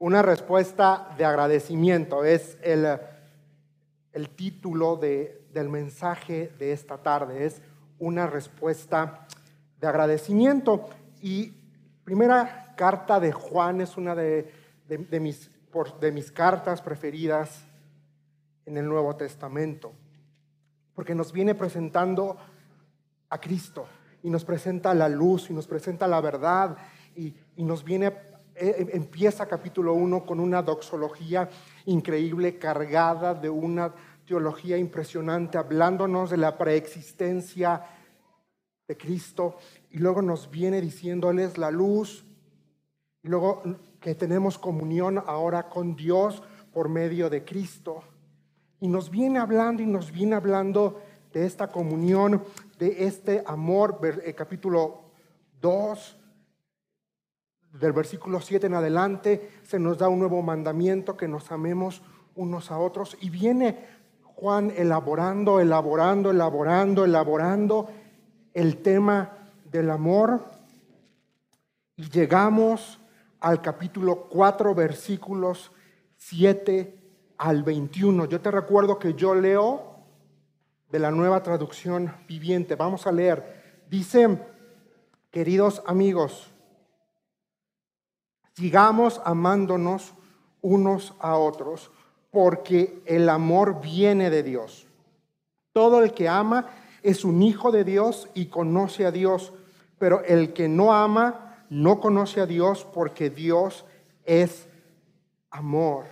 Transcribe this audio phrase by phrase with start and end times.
[0.00, 2.88] Una respuesta de agradecimiento es el,
[4.14, 7.44] el título de, del mensaje de esta tarde.
[7.44, 7.60] Es
[7.98, 9.26] una respuesta
[9.78, 10.88] de agradecimiento.
[11.20, 11.52] Y
[12.02, 14.50] primera carta de Juan es una de,
[14.88, 15.50] de, mis,
[16.00, 17.62] de mis cartas preferidas
[18.64, 19.92] en el Nuevo Testamento,
[20.94, 22.38] porque nos viene presentando
[23.28, 23.86] a Cristo
[24.22, 26.78] y nos presenta la luz y nos presenta la verdad
[27.14, 28.29] y, y nos viene
[28.60, 31.48] empieza capítulo 1 con una doxología
[31.86, 33.94] increíble, cargada de una
[34.26, 37.82] teología impresionante, hablándonos de la preexistencia
[38.86, 39.56] de Cristo,
[39.90, 42.24] y luego nos viene diciendo, Él es la luz,
[43.22, 43.62] y luego
[43.98, 48.02] que tenemos comunión ahora con Dios por medio de Cristo.
[48.80, 51.00] Y nos viene hablando y nos viene hablando
[51.32, 52.42] de esta comunión,
[52.78, 55.02] de este amor, eh, capítulo
[55.60, 56.19] 2,
[57.72, 62.02] del versículo 7 en adelante se nos da un nuevo mandamiento que nos amemos
[62.34, 63.86] unos a otros y viene
[64.22, 67.88] Juan elaborando, elaborando, elaborando, elaborando
[68.54, 69.36] el tema
[69.70, 70.44] del amor
[71.96, 72.98] y llegamos
[73.40, 75.70] al capítulo 4 versículos
[76.16, 76.98] 7
[77.38, 78.26] al 21.
[78.26, 79.90] Yo te recuerdo que yo leo
[80.90, 82.74] de la nueva traducción viviente.
[82.74, 83.84] Vamos a leer.
[83.88, 84.38] Dice,
[85.30, 86.49] queridos amigos,
[88.60, 90.12] sigamos amándonos
[90.60, 91.90] unos a otros,
[92.30, 94.86] porque el amor viene de Dios.
[95.72, 96.66] Todo el que ama
[97.02, 99.54] es un hijo de Dios y conoce a Dios,
[99.98, 103.86] pero el que no ama no conoce a Dios porque Dios
[104.26, 104.68] es
[105.50, 106.04] amor.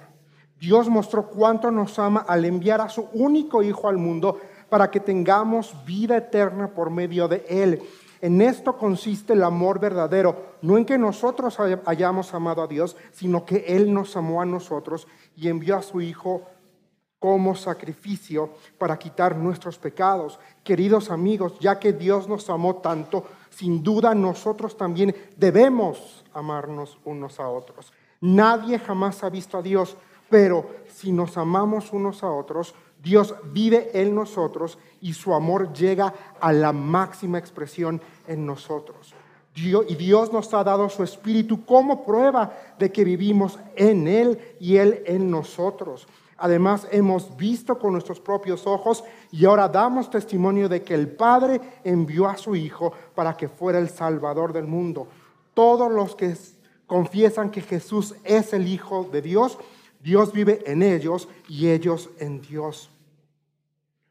[0.58, 4.40] Dios mostró cuánto nos ama al enviar a su único hijo al mundo
[4.70, 7.82] para que tengamos vida eterna por medio de él.
[8.20, 13.44] En esto consiste el amor verdadero, no en que nosotros hayamos amado a Dios, sino
[13.44, 15.06] que Él nos amó a nosotros
[15.36, 16.42] y envió a su Hijo
[17.18, 20.38] como sacrificio para quitar nuestros pecados.
[20.62, 27.40] Queridos amigos, ya que Dios nos amó tanto, sin duda nosotros también debemos amarnos unos
[27.40, 27.92] a otros.
[28.20, 29.96] Nadie jamás ha visto a Dios,
[30.28, 36.12] pero si nos amamos unos a otros, Dios vive en nosotros y su amor llega
[36.40, 39.14] a la máxima expresión en nosotros.
[39.54, 44.76] y Dios nos ha dado su Espíritu como prueba de que vivimos en Él y
[44.76, 46.06] Él en nosotros.
[46.38, 51.60] Además, hemos visto con nuestros propios ojos y ahora damos testimonio de que el Padre
[51.82, 55.08] envió a su Hijo para que fuera el Salvador del mundo.
[55.52, 56.36] Todos los que
[56.86, 59.58] confiesan que Jesús es el Hijo de Dios,
[60.00, 62.90] Dios vive en ellos y ellos en Dios.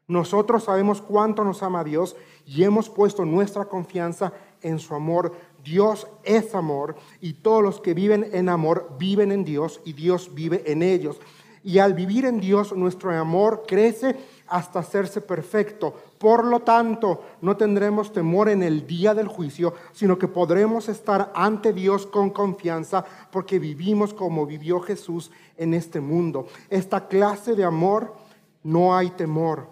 [0.06, 2.16] Nosotros sabemos cuánto nos ama Dios
[2.46, 4.32] y hemos puesto nuestra confianza
[4.62, 5.34] en su amor.
[5.62, 10.34] Dios es amor y todos los que viven en amor viven en Dios y Dios
[10.34, 11.20] vive en ellos.
[11.62, 14.16] Y al vivir en Dios nuestro amor crece
[14.48, 15.94] hasta hacerse perfecto.
[16.18, 21.32] Por lo tanto, no tendremos temor en el día del juicio, sino que podremos estar
[21.34, 26.46] ante Dios con confianza porque vivimos como vivió Jesús en este mundo.
[26.70, 28.14] Esta clase de amor
[28.62, 29.68] no hay temor,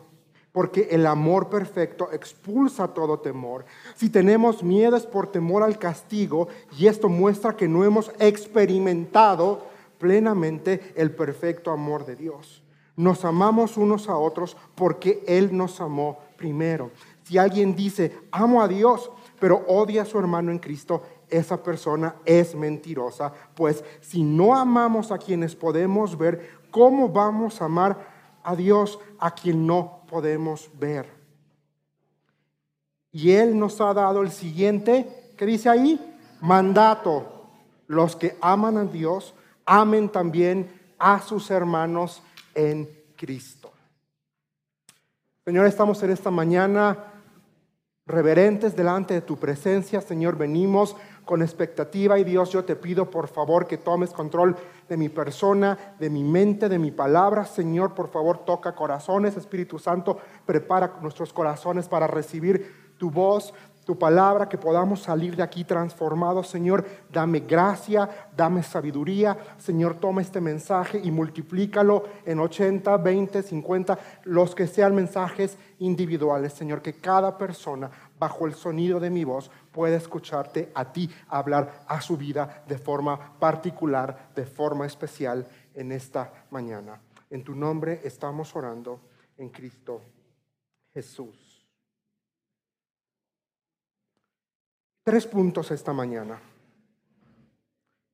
[0.53, 3.65] porque el amor perfecto expulsa todo temor.
[3.95, 6.49] Si tenemos miedo es por temor al castigo
[6.79, 9.67] y esto muestra que no hemos experimentado
[9.99, 12.63] plenamente el perfecto amor de Dios.
[12.97, 16.91] Nos amamos unos a otros porque Él nos amó primero.
[17.25, 22.17] Si alguien dice, amo a Dios, pero odia a su hermano en Cristo, esa persona
[22.25, 27.99] es mentirosa, pues si no amamos a quienes podemos ver, ¿cómo vamos a amar
[28.43, 31.13] a Dios a quien no podemos ver?
[33.13, 36.17] Y Él nos ha dado el siguiente, ¿qué dice ahí?
[36.41, 37.33] Mandato.
[37.89, 42.23] Los que aman a Dios, amen también a sus hermanos
[42.57, 43.73] en Cristo.
[45.45, 47.13] Señor, estamos en esta mañana
[48.07, 50.01] reverentes delante de tu presencia.
[50.01, 54.57] Señor, venimos con expectativa y Dios, yo te pido por favor que tomes control
[54.89, 57.45] de mi persona, de mi mente, de mi palabra.
[57.45, 59.37] Señor, por favor, toca corazones.
[59.37, 63.53] Espíritu Santo, prepara nuestros corazones para recibir tu voz,
[63.87, 66.49] tu palabra, que podamos salir de aquí transformados.
[66.49, 69.39] Señor, dame gracia, dame sabiduría.
[69.59, 76.53] Señor, toma este mensaje y multiplícalo en 80, 20, 50, los que sean mensajes individuales.
[76.53, 77.89] Señor, que cada persona
[78.19, 82.79] bajo el sonido de mi voz pueda escucharte a ti hablar a su vida de
[82.79, 87.01] forma particular, de forma especial en esta mañana.
[87.31, 89.01] En tu nombre estamos orando
[89.37, 90.03] en Cristo
[90.93, 91.46] Jesús.
[95.07, 96.41] Tres puntos esta mañana.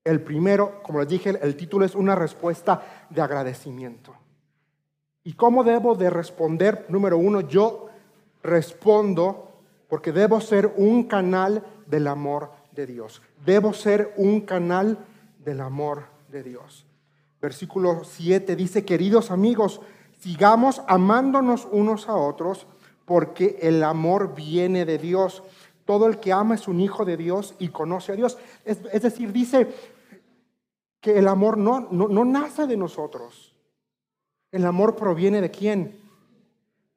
[0.04, 4.14] El primero, como les dije, el título es una respuesta de agradecimiento.
[5.24, 6.84] ¿Y cómo debo de responder?
[6.90, 7.86] Número uno, yo
[8.42, 9.52] respondo
[9.88, 13.22] porque debo ser un canal del amor de Dios.
[13.42, 14.98] Debo ser un canal
[15.42, 16.84] del amor de Dios.
[17.40, 19.80] Versículo 7 dice, queridos amigos,
[20.20, 22.66] sigamos amándonos unos a otros
[23.06, 25.42] porque el amor viene de Dios.
[25.84, 28.38] Todo el que ama es un hijo de Dios y conoce a Dios.
[28.64, 29.74] Es, decir, dice
[31.00, 33.54] que el amor no, no, no nace de nosotros.
[34.50, 35.98] El amor proviene de quién?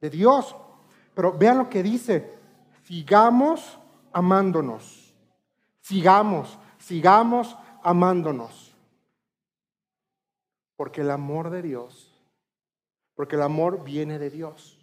[0.00, 0.54] De Dios.
[1.14, 2.34] Pero vean lo que dice,
[2.84, 3.78] sigamos
[4.12, 5.14] amándonos.
[5.80, 8.74] Sigamos, sigamos amándonos.
[10.76, 12.12] Porque el amor de Dios,
[13.14, 14.75] porque el amor viene de Dios.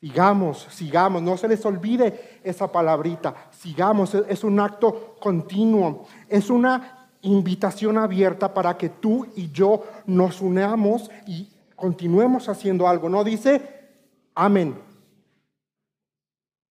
[0.00, 7.10] Sigamos, sigamos, no se les olvide esa palabrita, sigamos, es un acto continuo, es una
[7.20, 13.10] invitación abierta para que tú y yo nos unamos y continuemos haciendo algo.
[13.10, 13.90] No dice,
[14.34, 14.74] amén,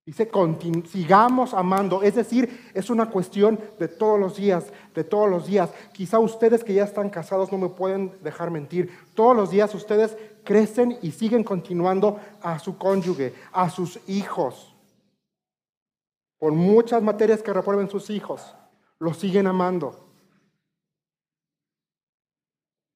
[0.09, 0.27] Dice,
[0.87, 2.01] sigamos amando.
[2.01, 5.69] Es decir, es una cuestión de todos los días, de todos los días.
[5.93, 8.89] Quizá ustedes que ya están casados no me pueden dejar mentir.
[9.13, 14.73] Todos los días ustedes crecen y siguen continuando a su cónyuge, a sus hijos.
[16.39, 18.55] Por muchas materias que reprueben sus hijos,
[18.97, 20.09] los siguen amando.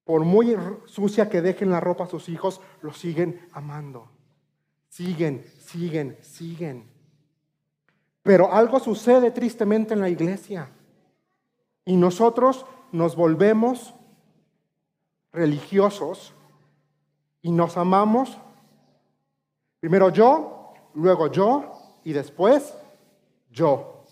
[0.04, 4.10] Por muy sucia que dejen la ropa a sus hijos, los siguen amando.
[4.90, 6.93] Siguen, siguen, siguen.
[8.24, 10.70] Pero algo sucede tristemente en la iglesia
[11.86, 13.94] y nosotros nos volvemos
[15.34, 16.34] religiosos
[17.42, 18.38] y nos amamos.
[19.82, 22.74] Primero yo, luego yo y después
[23.52, 24.06] yo.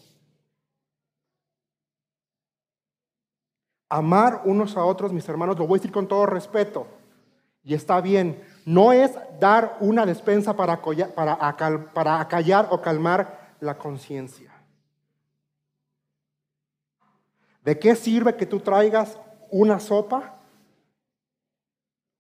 [3.88, 6.86] Amar unos a otros, mis hermanos, lo voy a decir con todo respeto.
[7.64, 11.38] Y está bien, no es dar una despensa para, para,
[11.94, 14.52] para acallar o calmar la conciencia.
[17.64, 19.18] ¿De qué sirve que tú traigas
[19.52, 20.36] una sopa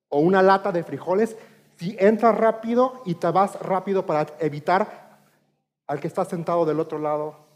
[0.07, 1.35] o una lata de frijoles
[1.77, 5.19] si entras rápido y te vas rápido para evitar
[5.87, 7.47] al que está sentado del otro lado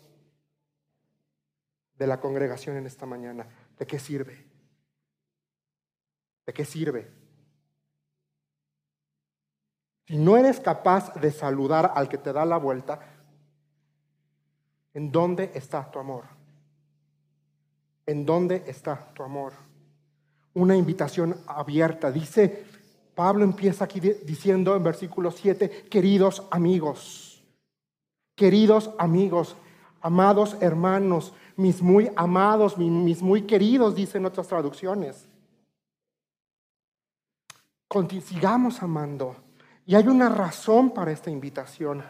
[1.94, 3.48] de la congregación en esta mañana?
[3.78, 4.46] ¿De qué sirve?
[6.48, 7.12] ¿De qué sirve?
[10.08, 13.15] Si no eres capaz de saludar al que te da la vuelta,
[14.96, 16.24] ¿En dónde está tu amor?
[18.06, 19.52] ¿En dónde está tu amor?
[20.54, 22.12] Una invitación abierta.
[22.12, 22.66] Dice,
[23.14, 27.44] Pablo empieza aquí diciendo en versículo 7, queridos amigos,
[28.36, 29.58] queridos amigos,
[30.02, 35.28] amados hermanos, mis muy amados, mis muy queridos, dicen otras traducciones.
[38.24, 39.36] Sigamos amando.
[39.86, 42.02] Y hay una razón para esta invitación.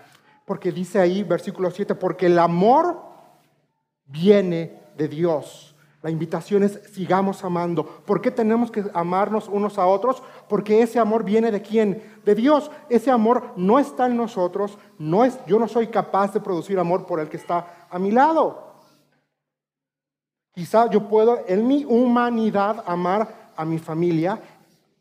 [0.46, 3.02] Porque dice ahí, versículo 7, porque el amor
[4.06, 5.76] viene de Dios.
[6.02, 7.84] La invitación es sigamos amando.
[7.84, 10.22] ¿Por qué tenemos que amarnos unos a otros?
[10.48, 12.04] Porque ese amor viene de quién?
[12.24, 12.70] De Dios.
[12.90, 14.78] Ese amor no está en nosotros.
[15.00, 18.12] No es, yo no soy capaz de producir amor por el que está a mi
[18.12, 18.76] lado.
[20.54, 24.40] Quizá yo puedo en mi humanidad amar a mi familia,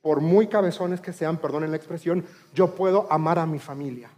[0.01, 2.25] por muy cabezones que sean, perdonen la expresión,
[2.55, 4.11] yo puedo amar a mi familia.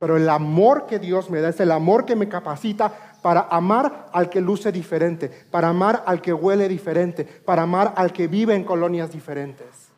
[0.00, 2.90] Pero el amor que Dios me da es el amor que me capacita
[3.20, 8.10] para amar al que luce diferente, para amar al que huele diferente, para amar al
[8.10, 9.92] que vive en colonias diferentes,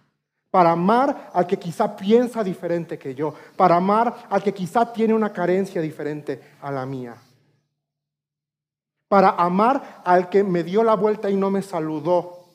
[0.51, 5.15] para amar al que quizá piensa diferente que yo, para amar al que quizá tiene
[5.15, 7.15] una carencia diferente a la mía,
[9.07, 12.49] para amar al que me dio la vuelta y no me saludó,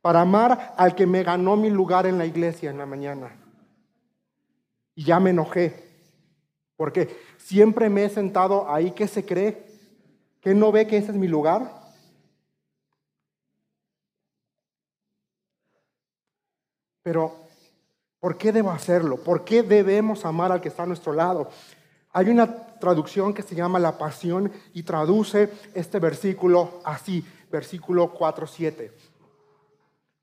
[0.00, 3.30] para amar al que me ganó mi lugar en la iglesia en la mañana.
[4.94, 5.91] Y ya me enojé
[6.82, 9.64] porque siempre me he sentado ahí, ¿qué se cree?
[10.40, 11.80] ¿Que no ve que ese es mi lugar?
[17.04, 17.36] Pero,
[18.18, 19.22] ¿por qué debo hacerlo?
[19.22, 21.50] ¿Por qué debemos amar al que está a nuestro lado?
[22.10, 28.90] Hay una traducción que se llama La Pasión y traduce este versículo así, versículo 4.7.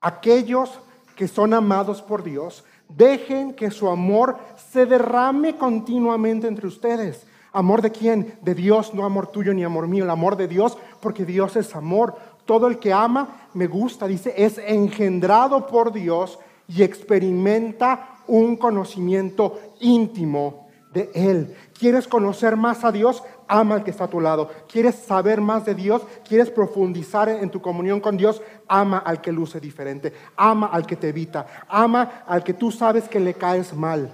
[0.01, 0.78] Aquellos
[1.16, 4.38] que son amados por Dios Dejen que su amor
[4.72, 7.25] se derrame continuamente entre ustedes.
[7.51, 8.38] ¿Amor de quién?
[8.41, 10.03] De Dios, no amor tuyo ni amor mío.
[10.03, 12.15] El amor de Dios, porque Dios es amor.
[12.46, 19.60] Todo el que ama, me gusta, dice, es engendrado por Dios y experimenta un conocimiento
[19.79, 20.69] íntimo
[21.13, 21.56] Él.
[21.77, 23.24] ¿Quieres conocer más a Dios?
[23.48, 24.50] Ama al que está a tu lado.
[24.68, 26.01] ¿Quieres saber más de Dios?
[26.27, 28.41] ¿Quieres profundizar en tu comunión con Dios?
[28.68, 30.13] Ama al que luce diferente.
[30.36, 31.46] Ama al que te evita.
[31.68, 34.12] Ama al que tú sabes que le caes mal.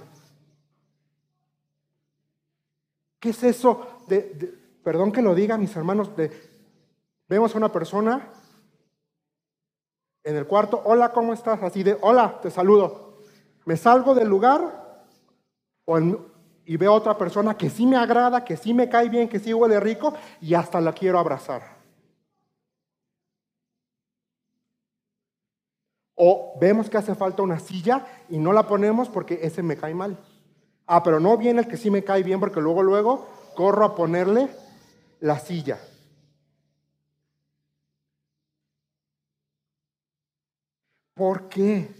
[3.20, 6.30] ¿Qué es eso de, perdón que lo diga, mis hermanos, de,
[7.28, 8.30] vemos a una persona
[10.26, 11.62] en el cuarto, hola, ¿cómo estás?
[11.62, 13.18] Así de, hola, te saludo.
[13.64, 15.04] Me salgo del lugar
[16.66, 19.38] y veo a otra persona que sí me agrada, que sí me cae bien, que
[19.38, 21.62] sí huele rico y hasta la quiero abrazar.
[26.16, 29.94] O vemos que hace falta una silla y no la ponemos porque ese me cae
[29.94, 30.18] mal.
[30.86, 33.94] Ah, pero no viene el que sí me cae bien porque luego, luego corro a
[33.94, 34.48] ponerle
[35.20, 35.78] la silla.
[41.14, 41.95] ¿Por qué?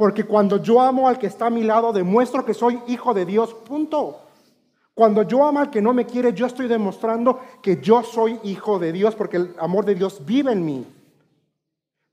[0.00, 3.26] Porque cuando yo amo al que está a mi lado, demuestro que soy hijo de
[3.26, 4.22] Dios, punto.
[4.94, 8.78] Cuando yo amo al que no me quiere, yo estoy demostrando que yo soy hijo
[8.78, 10.86] de Dios, porque el amor de Dios vive en mí.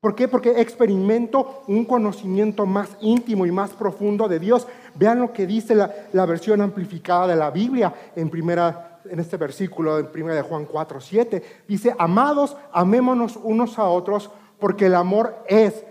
[0.01, 0.27] ¿Por qué?
[0.27, 4.67] Porque experimento un conocimiento más íntimo y más profundo de Dios.
[4.95, 9.97] Vean lo que dice la, versión amplificada de la Biblia en primera en este versículo
[9.97, 11.43] en 1 de Juan 4, 7.
[11.69, 14.29] Dice, amados, amémonos unos a otros
[14.59, 15.85] porque el amor es.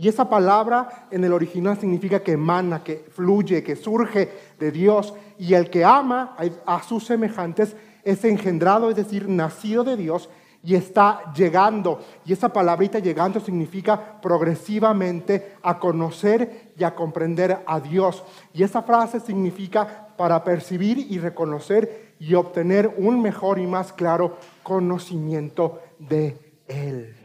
[0.00, 5.12] Y esa palabra en el original significa que emana, que fluye, que surge de Dios.
[5.38, 10.30] Y el que ama a sus semejantes es engendrado, es decir, nacido de Dios
[10.64, 12.00] y está llegando.
[12.24, 18.24] Y esa palabrita llegando significa progresivamente a conocer y a comprender a Dios.
[18.54, 24.38] Y esa frase significa para percibir y reconocer y obtener un mejor y más claro
[24.62, 26.38] conocimiento de
[26.68, 27.19] Él.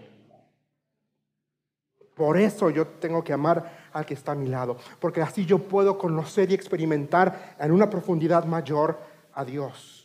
[2.15, 5.59] Por eso yo tengo que amar al que está a mi lado, porque así yo
[5.59, 8.99] puedo conocer y experimentar en una profundidad mayor
[9.33, 10.01] a Dios.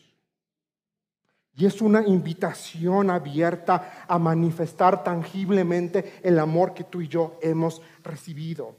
[1.54, 7.82] Y es una invitación abierta a manifestar tangiblemente el amor que tú y yo hemos
[8.02, 8.76] recibido.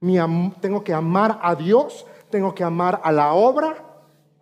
[0.00, 0.18] Mi
[0.60, 3.94] tengo que amar a Dios, tengo que amar a la obra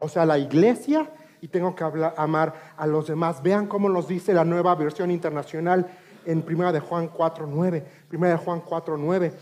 [0.03, 1.09] o sea, la iglesia,
[1.41, 1.85] y tengo que
[2.17, 3.43] amar a los demás.
[3.43, 5.89] Vean cómo nos dice la nueva versión internacional
[6.27, 7.85] en 1 de Juan 4.9.
[8.13, 9.33] 1 de Juan 4.9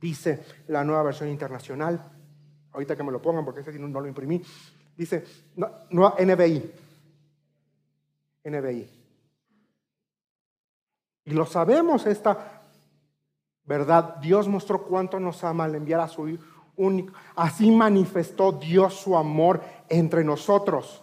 [0.00, 2.00] dice la nueva versión internacional.
[2.72, 4.42] Ahorita que me lo pongan porque ese no, no lo imprimí.
[4.96, 5.24] Dice,
[5.90, 6.72] no, NBI.
[8.44, 8.90] NBI.
[11.24, 12.62] Y lo sabemos esta
[13.64, 14.16] verdad.
[14.16, 16.26] Dios mostró cuánto nos ama al enviar a su
[17.36, 21.02] Así manifestó Dios su amor entre nosotros,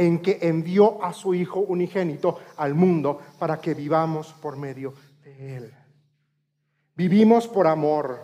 [0.00, 5.56] en que envió a su Hijo unigénito al mundo para que vivamos por medio de
[5.58, 5.74] Él.
[6.96, 8.18] Vivimos por amor,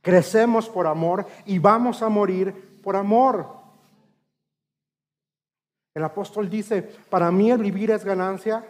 [0.00, 3.46] crecemos por amor y vamos a morir por amor.
[5.92, 8.64] El apóstol dice, para mí el vivir es ganancia.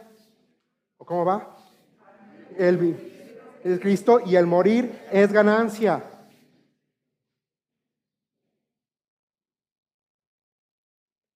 [0.99, 1.57] ¿O cómo va?
[2.59, 6.03] El, el Cristo y el morir es ganancia.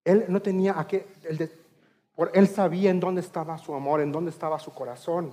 [0.09, 1.07] Él no tenía a qué,
[2.33, 5.33] él, sabía en dónde estaba su amor, en dónde estaba su corazón.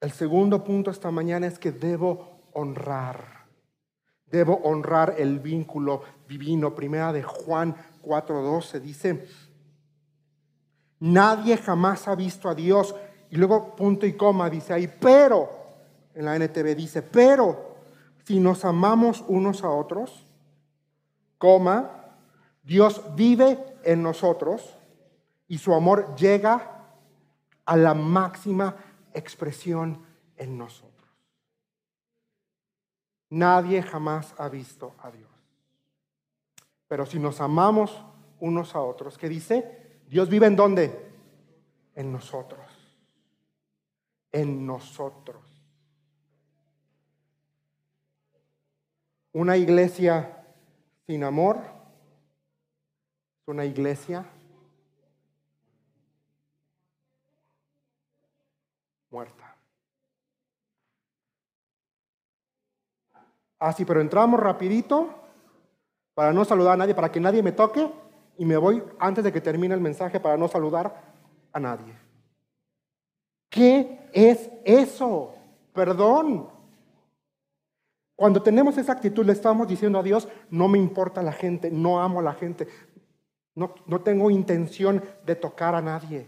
[0.00, 3.44] El segundo punto esta mañana es que debo honrar.
[4.24, 6.74] Debo honrar el vínculo divino.
[6.74, 9.28] Primera de Juan 4:12 dice,
[10.98, 12.94] nadie jamás ha visto a Dios.
[13.28, 15.50] Y luego punto y coma dice ahí, pero,
[16.14, 17.74] en la NTV dice, pero
[18.24, 20.26] si nos amamos unos a otros,
[21.40, 21.90] coma,
[22.62, 24.76] Dios vive en nosotros
[25.48, 26.84] y su amor llega
[27.64, 28.76] a la máxima
[29.14, 30.04] expresión
[30.36, 31.08] en nosotros.
[33.30, 35.30] Nadie jamás ha visto a Dios.
[36.86, 38.04] Pero si nos amamos
[38.38, 40.02] unos a otros, ¿qué dice?
[40.08, 41.12] Dios vive en dónde?
[41.94, 42.66] En nosotros.
[44.30, 45.42] En nosotros.
[49.32, 50.39] Una iglesia
[51.10, 51.56] sin amor
[53.42, 54.24] es una iglesia
[59.10, 59.56] muerta.
[63.58, 65.12] Ah, sí, pero entramos rapidito
[66.14, 67.90] para no saludar a nadie, para que nadie me toque
[68.38, 70.94] y me voy antes de que termine el mensaje para no saludar
[71.52, 71.92] a nadie.
[73.48, 75.34] ¿Qué es eso?
[75.72, 76.59] Perdón.
[78.20, 82.02] Cuando tenemos esa actitud, le estamos diciendo a Dios, no me importa la gente, no
[82.02, 82.68] amo a la gente,
[83.54, 86.26] no, no tengo intención de tocar a nadie.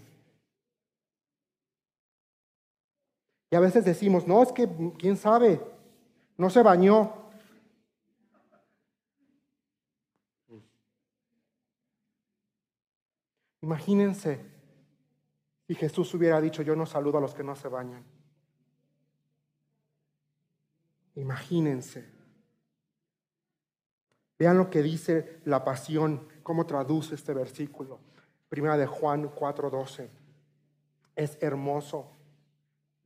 [3.51, 5.61] Y a veces decimos, no, es que, ¿quién sabe?
[6.39, 7.13] No se bañó.
[13.61, 14.41] Imagínense
[15.67, 18.22] si Jesús hubiera dicho, yo no saludo a los que no se bañan.
[21.15, 22.05] Imagínense.
[24.39, 28.01] Vean lo que dice la pasión, cómo traduce este versículo.
[28.49, 30.11] Primera de Juan 4:12.
[31.15, 32.11] Es hermoso.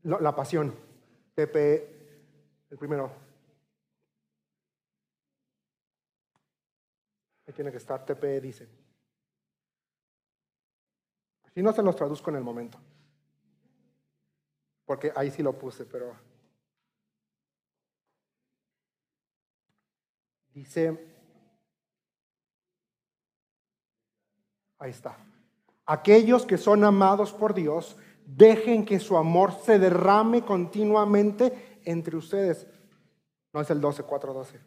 [0.03, 0.75] La pasión.
[1.35, 1.57] TP,
[2.71, 3.13] el primero.
[7.47, 8.69] Ahí tiene que estar, TP dice.
[11.53, 12.79] Si no se los traduzco en el momento.
[14.85, 16.17] Porque ahí sí lo puse, pero
[20.57, 20.99] dice
[24.79, 25.17] Ahí está.
[25.87, 27.97] Aquellos que son amados por Dios,
[28.27, 32.67] dejen que su amor se derrame continuamente entre ustedes.
[33.53, 34.61] No es el 12, 4, 12.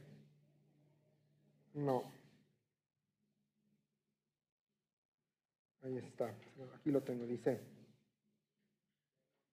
[1.76, 2.04] No.
[5.84, 6.34] Ahí está.
[6.76, 7.26] Aquí lo tengo.
[7.26, 7.62] Dice.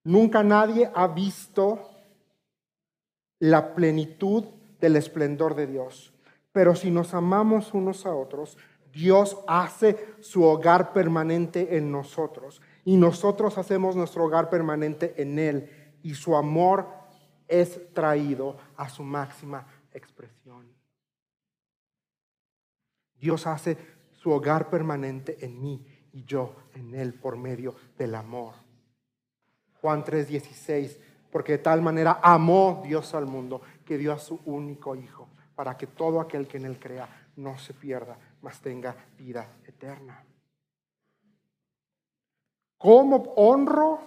[0.05, 1.91] Nunca nadie ha visto
[3.39, 4.45] la plenitud
[4.79, 6.16] del esplendor de Dios.
[6.57, 8.57] Pero si nos amamos unos a otros,
[8.91, 15.69] Dios hace su hogar permanente en nosotros y nosotros hacemos nuestro hogar permanente en Él
[16.01, 16.87] y su amor
[17.47, 20.67] es traído a su máxima expresión.
[23.19, 23.77] Dios hace
[24.09, 28.55] su hogar permanente en mí y yo en Él por medio del amor.
[29.79, 30.97] Juan 3:16,
[31.29, 35.16] porque de tal manera amó Dios al mundo que dio a su único Hijo,
[35.57, 40.23] para que todo aquel que en Él crea no se pierda, mas tenga vida eterna.
[42.77, 43.99] ¿Cómo honro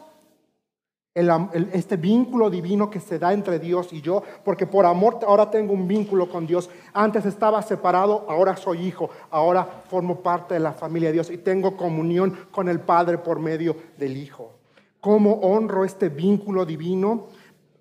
[1.12, 4.23] este vínculo divino que se da entre Dios y yo?
[4.45, 6.71] Porque por amor ahora tengo un vínculo con Dios.
[6.92, 11.39] Antes estaba separado, ahora soy hijo, ahora formo parte de la familia de Dios y
[11.39, 14.52] tengo comunión con el Padre por medio del Hijo.
[15.00, 17.26] ¿Cómo honro este vínculo divino?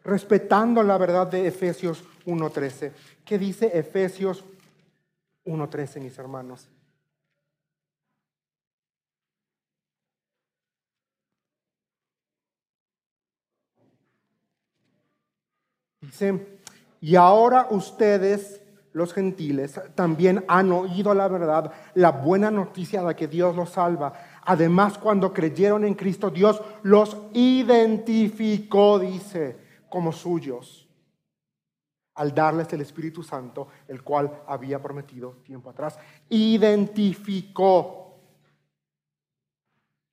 [0.03, 2.91] Respetando la verdad de Efesios 1.13.
[3.25, 4.43] ¿Qué dice Efesios
[5.49, 6.69] 1.13, mis hermanos.
[16.01, 16.59] Dice,
[17.01, 18.61] y ahora ustedes,
[18.93, 24.13] los gentiles, también han oído la verdad, la buena noticia de que Dios los salva.
[24.43, 29.57] Además, cuando creyeron en Cristo, Dios los identificó, dice,
[29.89, 30.88] como suyos
[32.19, 35.97] al darles el Espíritu Santo, el cual había prometido tiempo atrás.
[36.27, 38.17] Identificó.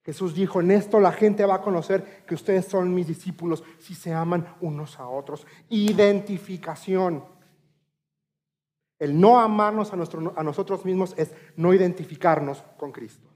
[0.05, 3.97] Jesús dijo, en esto la gente va a conocer que ustedes son mis discípulos si
[3.97, 5.49] se aman unos a otros.
[5.69, 7.25] Identificación.
[9.01, 9.97] El no amarnos a,
[10.37, 13.29] a nosotros mismos es no identificarnos con Cristo.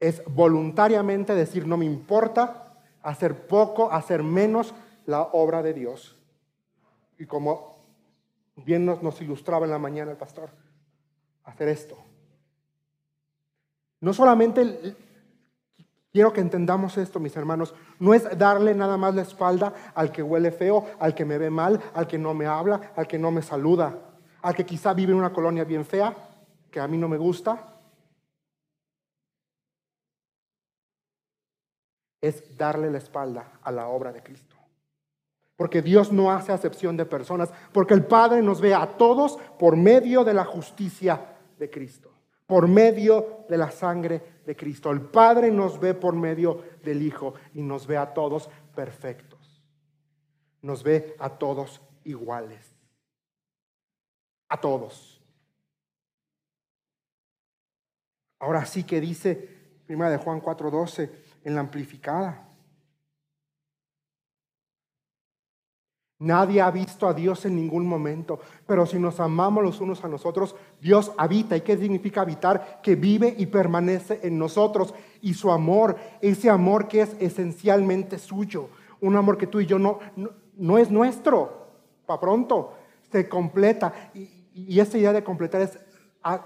[0.00, 4.74] Es voluntariamente decir, no me importa hacer poco, hacer menos
[5.06, 6.13] la obra de Dios
[7.18, 7.74] y como
[8.56, 10.50] bien nos, ilustraba en la mañana el pastor,
[11.44, 11.96] hacer esto.
[14.00, 14.96] No solamente
[16.12, 20.22] quiero que entendamos esto, mis hermanos, no es darle nada más la espalda al que
[20.22, 23.30] huele feo, al que me ve mal, al que no me habla, al que no
[23.30, 23.98] me saluda,
[24.42, 26.14] al que quizá vive en una colonia bien fea,
[26.70, 27.70] que a mí no me gusta.
[32.20, 34.53] Es darle la espalda a la obra de Cristo.
[35.56, 39.76] Porque Dios no hace acepción de personas, porque el Padre nos ve a todos por
[39.76, 42.12] medio de la justicia de Cristo,
[42.46, 44.90] por medio de la sangre de Cristo.
[44.90, 49.62] El Padre nos ve por medio del Hijo y nos ve a todos perfectos.
[50.60, 52.74] Nos ve a todos iguales.
[54.48, 55.22] A todos.
[58.40, 59.36] Ahora sí que dice,
[59.86, 61.10] primera de Juan 4:12,
[61.44, 62.48] en la amplificada.
[66.24, 70.08] Nadie ha visto a Dios en ningún momento, pero si nos amamos los unos a
[70.08, 71.54] nosotros, Dios habita.
[71.54, 72.80] ¿Y qué significa habitar?
[72.82, 74.94] Que vive y permanece en nosotros.
[75.20, 78.70] Y su amor, ese amor que es esencialmente suyo,
[79.02, 79.98] un amor que tú y yo no,
[80.56, 81.68] no, es nuestro,
[82.06, 82.72] para pronto,
[83.12, 83.92] se completa.
[84.14, 85.78] Y, y esa idea de completar es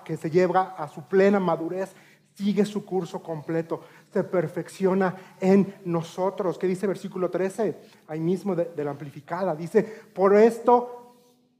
[0.05, 1.95] que se lleva a su plena madurez,
[2.35, 6.59] sigue su curso completo se perfecciona en nosotros.
[6.59, 7.77] ¿Qué dice versículo 13?
[8.09, 9.55] Ahí mismo de, la amplificada.
[9.55, 11.15] Dice, por esto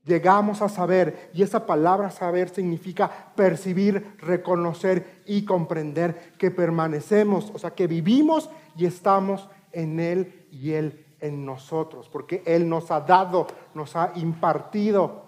[0.05, 7.59] llegamos a saber, y esa palabra saber significa percibir, reconocer y comprender que permanecemos, o
[7.59, 13.01] sea, que vivimos y estamos en Él y Él en nosotros, porque Él nos ha
[13.01, 15.27] dado, nos ha impartido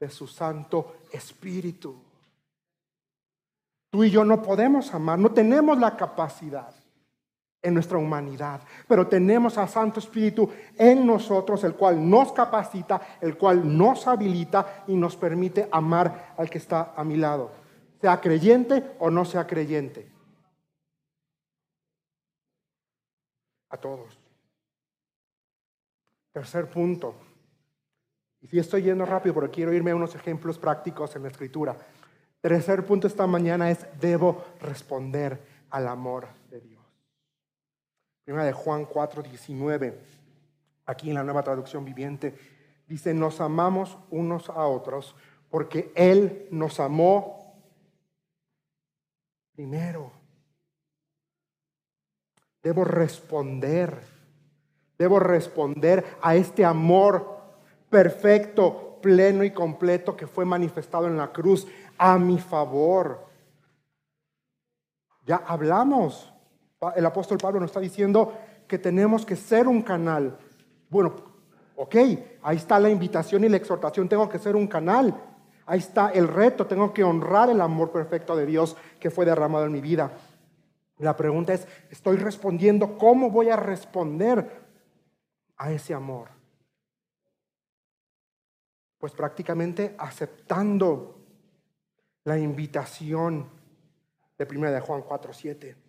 [0.00, 2.07] de su Santo Espíritu.
[3.90, 6.74] Tú y yo no podemos amar, no tenemos la capacidad
[7.62, 13.36] en nuestra humanidad, pero tenemos a Santo Espíritu en nosotros, el cual nos capacita, el
[13.36, 17.50] cual nos habilita y nos permite amar al que está a mi lado,
[18.00, 20.12] sea creyente o no sea creyente.
[23.70, 24.18] A todos.
[26.32, 27.14] Tercer punto.
[28.40, 31.76] Y si estoy yendo rápido, pero quiero irme a unos ejemplos prácticos en la escritura.
[32.40, 36.84] Tercer punto esta mañana es, debo responder al amor de Dios.
[38.24, 39.98] Primera de Juan 4, 19,
[40.86, 42.38] aquí en la nueva traducción viviente,
[42.86, 45.16] dice, nos amamos unos a otros
[45.50, 47.58] porque Él nos amó
[49.52, 50.12] primero.
[52.62, 54.00] Debo responder,
[54.96, 57.40] debo responder a este amor
[57.90, 63.26] perfecto, pleno y completo que fue manifestado en la cruz a mi favor.
[65.26, 66.32] Ya hablamos
[66.94, 68.34] el apóstol Pablo nos está diciendo
[68.66, 70.38] que tenemos que ser un canal.
[70.88, 71.14] Bueno,
[71.76, 71.94] ok,
[72.42, 75.14] ahí está la invitación y la exhortación, tengo que ser un canal.
[75.66, 79.66] Ahí está el reto, tengo que honrar el amor perfecto de Dios que fue derramado
[79.66, 80.12] en mi vida.
[80.98, 82.96] La pregunta es, ¿estoy respondiendo?
[82.96, 84.62] ¿Cómo voy a responder
[85.56, 86.37] a ese amor?
[88.98, 91.18] Pues prácticamente aceptando
[92.24, 93.48] la invitación
[94.36, 95.88] de 1 de Juan 4:7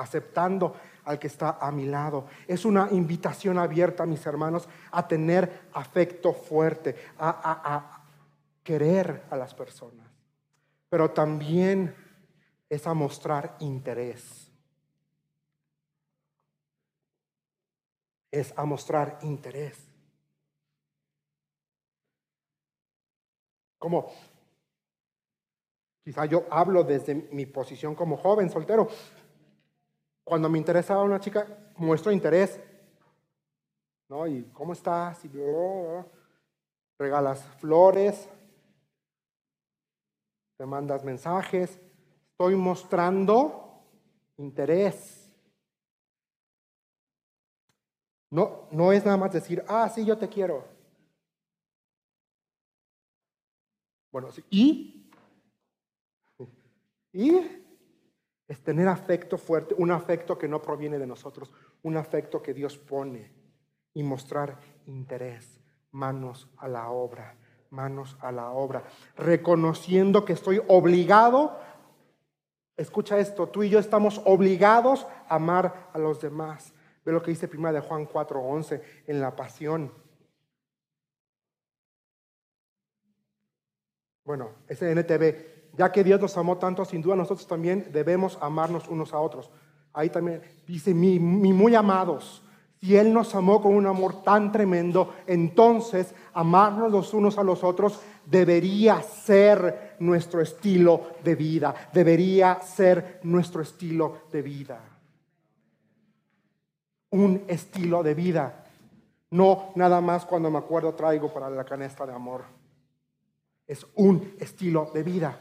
[0.00, 2.26] aceptando al que está a mi lado.
[2.48, 8.02] Es una invitación abierta, mis hermanos, a tener afecto fuerte, a,
[8.62, 10.08] querer a las personas.
[10.88, 11.94] Pero también
[12.68, 14.50] es a mostrar interés.
[18.30, 19.89] Es a mostrar interés.
[23.80, 24.12] Como
[26.04, 28.88] quizá yo hablo desde mi posición como joven soltero,
[30.22, 32.60] cuando me interesaba una chica, muestro interés.
[34.08, 34.26] ¿No?
[34.26, 35.24] ¿Y cómo estás?
[35.24, 35.30] Y
[36.98, 38.28] regalas flores,
[40.58, 41.80] te mandas mensajes.
[42.32, 43.82] Estoy mostrando
[44.36, 45.30] interés.
[48.30, 50.79] No, no es nada más decir, ah, sí, yo te quiero.
[54.10, 54.28] Bueno.
[54.50, 55.10] ¿y?
[57.12, 57.60] ¿Y?
[58.50, 61.52] es tener afecto fuerte, un afecto que no proviene de nosotros,
[61.84, 63.30] un afecto que Dios pone
[63.94, 65.60] y mostrar interés,
[65.92, 67.36] manos a la obra,
[67.70, 68.82] manos a la obra,
[69.16, 71.60] reconociendo que estoy obligado,
[72.76, 76.74] escucha esto, tú y yo estamos obligados a amar a los demás.
[77.04, 79.92] Ve lo que dice primera de Juan 4:11 en la pasión.
[84.24, 88.88] Bueno, ese NTV ya que Dios nos amó tanto, sin duda nosotros también debemos amarnos
[88.88, 89.50] unos a otros.
[89.92, 92.42] Ahí también dice, mi, muy amados,
[92.80, 97.62] si Él nos amó con un amor tan tremendo, entonces amarnos los unos a los
[97.62, 104.80] otros debería ser nuestro estilo de vida, debería ser nuestro estilo de vida.
[107.10, 108.64] Un estilo de vida,
[109.30, 112.59] no nada más cuando me acuerdo traigo para la canesta de amor.
[113.70, 115.38] Es un estilo de vida.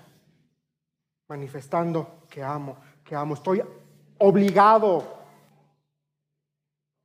[1.29, 3.33] Manifestando que amo, que amo.
[3.33, 3.63] Estoy
[4.19, 5.03] obligado,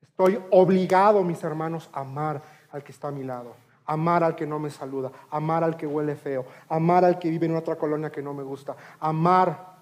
[0.03, 3.57] estoy obligado, mis hermanos, a amar al que está a mi lado,
[3.87, 7.47] amar al que no me saluda, amar al que huele feo, amar al que vive
[7.47, 9.79] en otra colonia que no me gusta, amar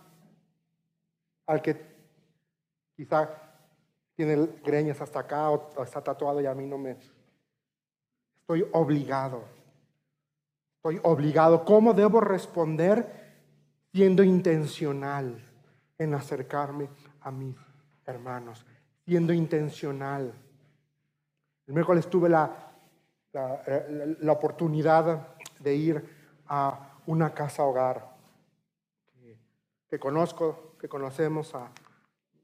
[1.44, 1.76] al que
[2.94, 3.28] quizá
[4.14, 6.96] tiene greñas hasta acá o está tatuado y a mí no me...
[8.42, 9.62] Estoy obligado.
[10.84, 11.64] Estoy obligado.
[11.64, 13.22] ¿Cómo debo responder?
[13.92, 15.38] siendo intencional
[15.98, 16.88] en acercarme
[17.20, 17.54] a mis
[18.06, 18.64] hermanos,
[19.04, 20.32] siendo intencional.
[21.66, 22.72] El miércoles tuve la,
[23.32, 26.04] la, oportunidad de ir
[26.46, 28.16] a una casa hogar
[29.88, 31.70] que, conozco, que conocemos, a,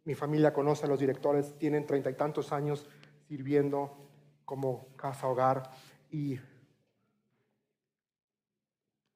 [0.04, 2.86] mi familia conoce a los directores, tienen treinta y tantos años
[3.26, 3.96] sirviendo
[4.44, 5.70] como casa hogar
[6.10, 6.38] y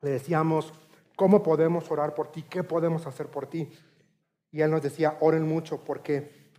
[0.03, 0.73] le decíamos,
[1.17, 2.43] ¿Cómo podemos orar por ti?
[2.43, 3.69] ¿Qué podemos hacer por ti?
[4.51, 6.51] Y él nos decía, oren mucho porque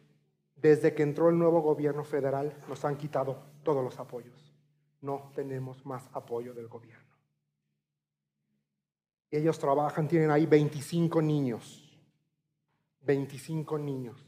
[0.56, 4.54] desde que entró el nuevo gobierno federal nos han quitado todos los apoyos.
[5.02, 7.04] No tenemos más apoyo del gobierno.
[9.30, 12.00] Ellos trabajan, tienen ahí 25 niños.
[13.02, 14.24] 25 niños.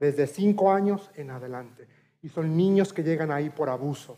[0.00, 1.86] Desde 5 años en adelante.
[2.22, 4.16] Y son niños que llegan ahí por abuso.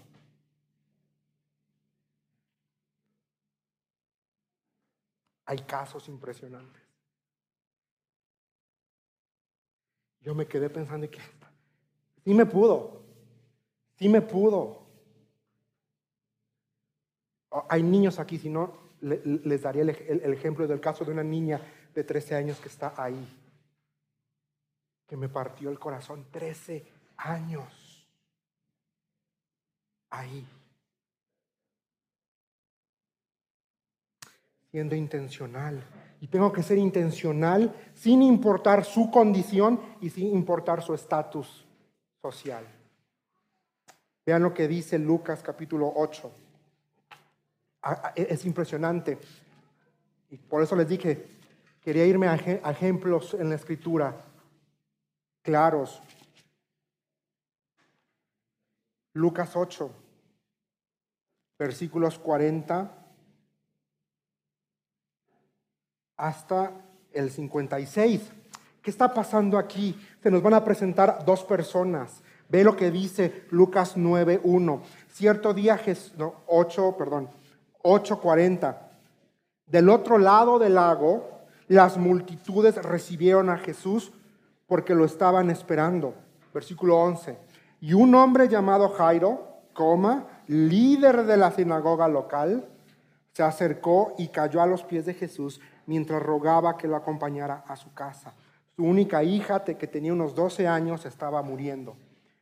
[5.46, 6.82] Hay casos impresionantes.
[10.20, 11.20] Yo me quedé pensando que
[12.24, 13.02] sí me pudo,
[13.96, 14.84] sí me pudo.
[17.50, 21.22] Oh, hay niños aquí, si no, les daría el, el ejemplo del caso de una
[21.22, 21.60] niña
[21.94, 23.26] de 13 años que está ahí,
[25.06, 26.26] que me partió el corazón.
[26.32, 26.84] 13
[27.18, 28.08] años.
[30.10, 30.44] Ahí.
[34.76, 35.82] Siendo intencional.
[36.20, 41.66] Y tengo que ser intencional sin importar su condición y sin importar su estatus
[42.20, 42.62] social.
[44.26, 46.30] Vean lo que dice Lucas capítulo 8.
[48.16, 49.18] Es impresionante.
[50.28, 51.26] Y por eso les dije,
[51.80, 54.14] quería irme a ejemplos en la escritura
[55.40, 56.02] claros.
[59.14, 59.90] Lucas 8,
[61.58, 63.05] versículos 40
[66.16, 66.72] hasta
[67.12, 68.20] el 56.
[68.82, 69.98] ¿Qué está pasando aquí?
[70.22, 72.22] Se nos van a presentar dos personas.
[72.48, 74.80] Ve lo que dice Lucas 9.1.
[75.12, 75.80] Cierto día,
[76.16, 77.28] no, 8, perdón,
[77.82, 78.76] 8.40.
[79.66, 84.12] Del otro lado del lago, las multitudes recibieron a Jesús
[84.66, 86.14] porque lo estaban esperando.
[86.54, 87.36] Versículo 11.
[87.80, 92.68] Y un hombre llamado Jairo, coma, líder de la sinagoga local,
[93.32, 97.76] se acercó y cayó a los pies de Jesús mientras rogaba que lo acompañara a
[97.76, 98.34] su casa.
[98.74, 101.96] Su única hija, que tenía unos 12 años, estaba muriendo.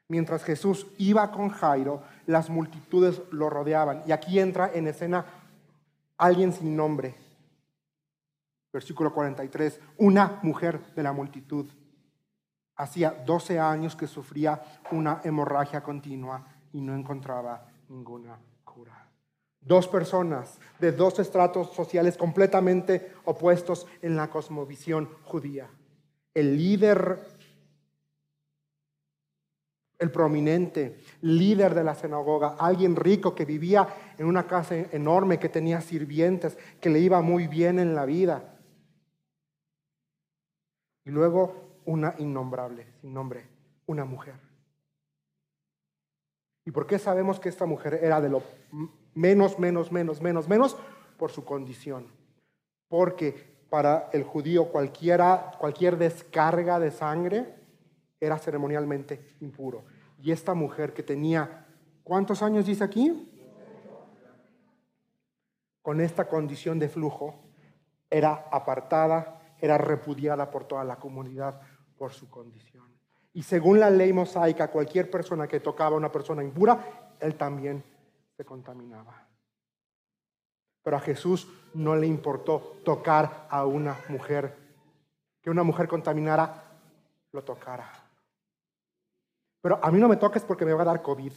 [0.09, 4.03] Mientras Jesús iba con Jairo, las multitudes lo rodeaban.
[4.07, 5.25] Y aquí entra en escena
[6.19, 7.15] alguien sin nombre.
[8.73, 11.67] Versículo 43, una mujer de la multitud.
[12.77, 19.04] Hacía 12 años que sufría una hemorragia continua y no encontraba ninguna cura.
[19.65, 25.71] Dos personas de dos estratos sociales completamente opuestos en la cosmovisión judía.
[26.35, 27.19] El líder,
[29.99, 35.49] el prominente líder de la sinagoga, alguien rico que vivía en una casa enorme, que
[35.49, 38.59] tenía sirvientes, que le iba muy bien en la vida.
[41.07, 43.47] Y luego una innombrable, sin nombre,
[43.87, 44.35] una mujer.
[46.67, 48.43] ¿Y por qué sabemos que esta mujer era de lo
[49.15, 50.77] menos, menos, menos, menos, menos
[51.17, 52.07] por su condición.
[52.89, 57.55] Porque para el judío cualquiera, cualquier descarga de sangre
[58.21, 59.85] era ceremonialmente impuro.
[60.23, 61.67] Y esta mujer que tenía,
[62.03, 63.31] ¿cuántos años dice aquí?
[65.83, 67.45] Con esta condición de flujo,
[68.09, 71.61] era apartada, era repudiada por toda la comunidad
[71.99, 72.85] por su condición.
[73.33, 77.83] Y según la ley mosaica, cualquier persona que tocaba a una persona impura, él también
[78.37, 79.27] se contaminaba.
[80.83, 84.57] Pero a Jesús no le importó tocar a una mujer,
[85.41, 86.63] que una mujer contaminara,
[87.33, 87.91] lo tocara.
[89.61, 91.33] Pero a mí no me toques porque me va a dar COVID.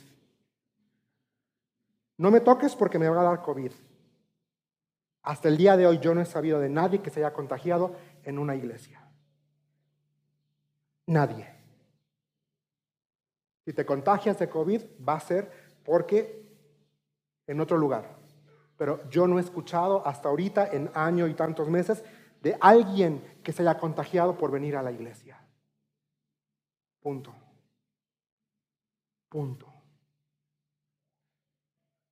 [2.18, 3.72] No me toques porque me va a dar COVID.
[5.24, 7.96] Hasta el día de hoy yo no he sabido de nadie que se haya contagiado
[8.24, 9.02] en una iglesia.
[11.06, 11.54] Nadie.
[13.66, 15.52] Si te contagias de COVID va a ser
[15.86, 16.47] porque
[17.48, 18.16] en otro lugar.
[18.78, 22.04] Pero yo no he escuchado hasta ahorita, en año y tantos meses,
[22.42, 25.40] de alguien que se haya contagiado por venir a la iglesia.
[27.02, 27.34] Punto.
[29.30, 29.74] Punto.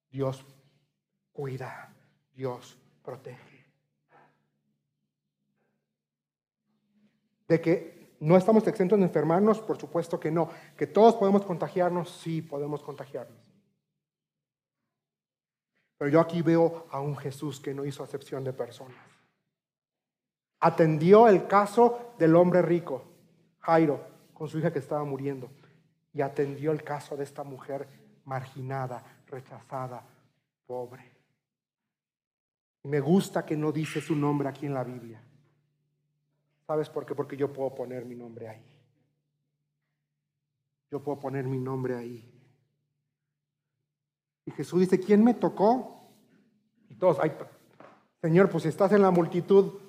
[0.10, 0.46] Dios
[1.32, 1.94] cuida,
[2.34, 3.66] Dios protege.
[7.48, 10.50] De que no estamos exentos de enfermarnos, por supuesto que no.
[10.76, 13.45] Que todos podemos contagiarnos, sí podemos contagiarnos.
[15.98, 18.98] Pero yo aquí veo a un Jesús que no hizo acepción de personas.
[20.60, 23.04] Atendió el caso del hombre rico,
[23.60, 25.50] Jairo, con su hija que estaba muriendo.
[26.14, 27.88] Y atendió el caso de esta mujer
[28.26, 30.04] marginada, rechazada,
[30.66, 31.12] pobre.
[32.84, 35.22] Y me gusta que no dice su nombre aquí en la Biblia.
[36.68, 37.14] ¿Sabes por qué?
[37.14, 38.64] Porque yo puedo poner mi nombre ahí.
[40.92, 42.35] Yo puedo poner mi nombre ahí.
[44.46, 46.02] Y Jesús dice, ¿quién me tocó?
[46.90, 47.32] Y todos, ay,
[48.22, 49.80] Señor, pues estás en la multitud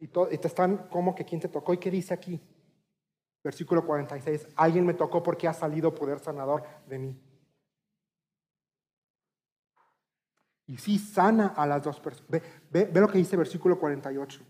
[0.00, 1.74] y, y te están, ¿cómo que quién te tocó?
[1.74, 2.40] ¿Y qué dice aquí?
[3.42, 7.20] Versículo 46, alguien me tocó porque ha salido poder sanador de mí.
[10.66, 12.30] Y sí sana a las dos personas.
[12.30, 14.40] Ve, ve, lo que dice versículo 48.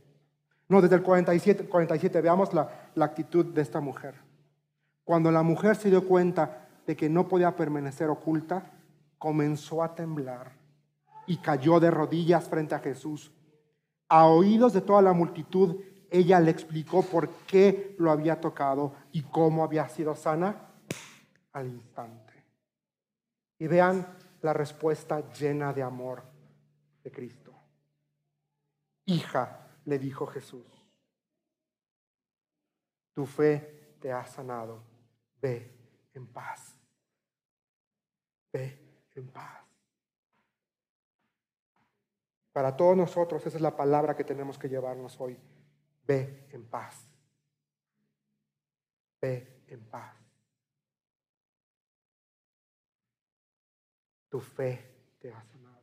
[0.68, 4.16] No, desde el 47, 47 veamos la, la actitud de esta mujer.
[5.04, 8.77] Cuando la mujer se dio cuenta de que no podía permanecer oculta,
[9.18, 10.56] comenzó a temblar
[11.26, 13.32] y cayó de rodillas frente a Jesús.
[14.08, 19.22] A oídos de toda la multitud, ella le explicó por qué lo había tocado y
[19.22, 20.70] cómo había sido sana
[21.52, 22.32] al instante.
[23.58, 26.22] Y vean la respuesta llena de amor
[27.02, 27.52] de Cristo.
[29.04, 30.66] Hija, le dijo Jesús,
[33.14, 34.82] tu fe te ha sanado,
[35.40, 35.74] ve
[36.14, 36.78] en paz.
[38.52, 38.87] Ve
[39.18, 39.64] en paz.
[42.52, 45.36] Para todos nosotros esa es la palabra que tenemos que llevarnos hoy.
[46.06, 47.06] Ve en paz.
[49.20, 50.14] Ve en paz.
[54.28, 55.78] Tu fe te ha sanado.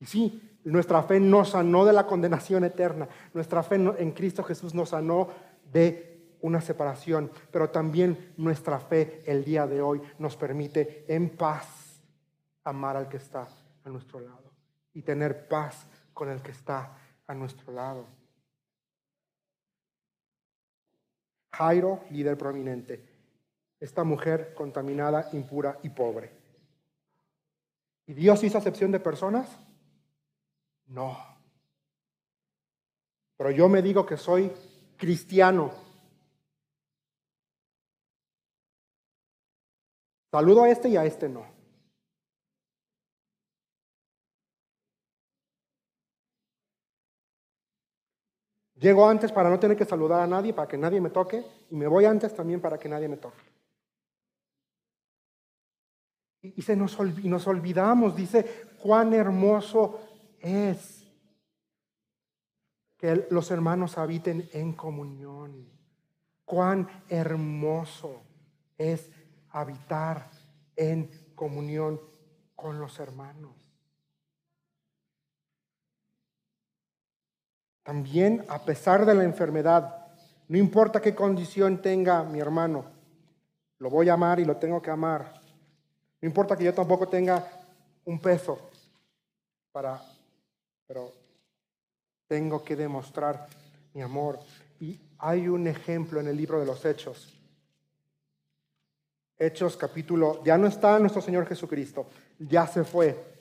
[0.00, 3.08] Y sí, nuestra fe nos sanó de la condenación eterna.
[3.32, 5.28] Nuestra fe en Cristo Jesús nos sanó
[5.72, 11.83] de una separación, pero también nuestra fe el día de hoy nos permite en paz
[12.64, 13.48] amar al que está
[13.84, 14.50] a nuestro lado
[14.92, 16.96] y tener paz con el que está
[17.26, 18.06] a nuestro lado.
[21.52, 23.04] Jairo, líder prominente.
[23.78, 26.30] Esta mujer contaminada, impura y pobre.
[28.06, 29.48] ¿Y Dios hizo acepción de personas?
[30.86, 31.16] No.
[33.36, 34.52] Pero yo me digo que soy
[34.96, 35.72] cristiano.
[40.30, 41.53] Saludo a este y a este no.
[48.84, 51.74] Llego antes para no tener que saludar a nadie, para que nadie me toque, y
[51.74, 53.42] me voy antes también para que nadie me toque.
[56.42, 58.44] Y, se nos, nos olvidamos, dice,
[58.82, 60.00] cuán hermoso
[60.38, 61.10] es
[62.98, 65.66] que los hermanos habiten en comunión.
[66.44, 68.20] Cuán hermoso
[68.76, 69.10] es
[69.48, 70.30] habitar
[70.76, 71.98] en comunión
[72.54, 73.63] con los hermanos.
[77.84, 80.06] También a pesar de la enfermedad,
[80.48, 82.86] no importa qué condición tenga mi hermano,
[83.78, 85.34] lo voy a amar y lo tengo que amar.
[86.20, 87.46] No importa que yo tampoco tenga
[88.06, 88.58] un peso
[89.70, 90.02] para,
[90.86, 91.12] pero
[92.26, 93.46] tengo que demostrar
[93.92, 94.40] mi amor.
[94.80, 97.34] Y hay un ejemplo en el libro de los Hechos.
[99.36, 102.06] Hechos capítulo, ya no está nuestro Señor Jesucristo,
[102.38, 103.34] ya se fue.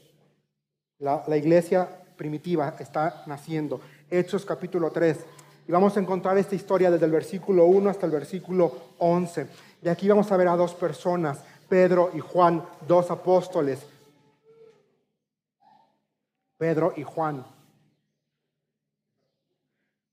[1.00, 3.80] La, la iglesia primitiva está naciendo.
[4.14, 5.18] Hechos capítulo 3.
[5.68, 9.48] Y vamos a encontrar esta historia desde el versículo 1 hasta el versículo 11.
[9.82, 13.84] Y aquí vamos a ver a dos personas, Pedro y Juan, dos apóstoles.
[16.58, 17.44] Pedro y Juan.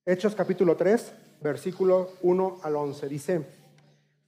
[0.06, 3.06] Hechos capítulo 3, versículo 1 al 11.
[3.06, 3.46] Dice,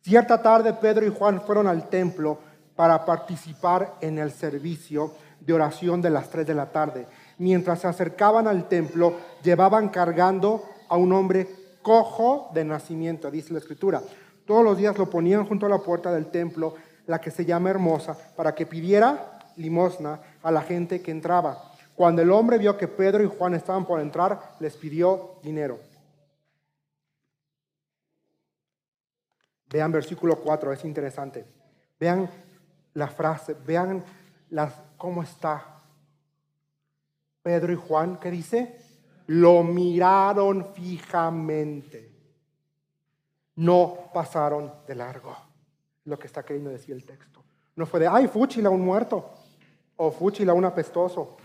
[0.03, 2.39] cierta tarde Pedro y Juan fueron al templo
[2.77, 7.07] para participar en el servicio de oración de las 3 de la tarde
[7.39, 11.49] mientras se acercaban al templo, llevaban cargando a un hombre
[11.83, 14.03] cojo de nacimiento, dice la escritura.
[14.47, 16.75] Todos los días lo ponían junto a la puerta del templo,
[17.07, 21.73] la que se llama Hermosa, para que pidiera limosna a la gente que entraba.
[21.95, 25.79] Cuando el hombre vio que Pedro y Juan estaban por entrar, les pidió dinero.
[29.69, 31.45] Vean versículo 4, es interesante.
[31.99, 32.29] Vean
[32.95, 34.05] la frase, vean
[34.51, 35.72] las, cómo está
[37.43, 38.79] Pedro y Juan, ¿qué dice?
[39.27, 42.11] Lo miraron fijamente.
[43.57, 45.37] No pasaron de largo.
[46.05, 47.45] Lo que está queriendo decir el texto.
[47.77, 49.33] No fue de, ay, fúchila un muerto.
[49.97, 51.37] O fúchila un apestoso.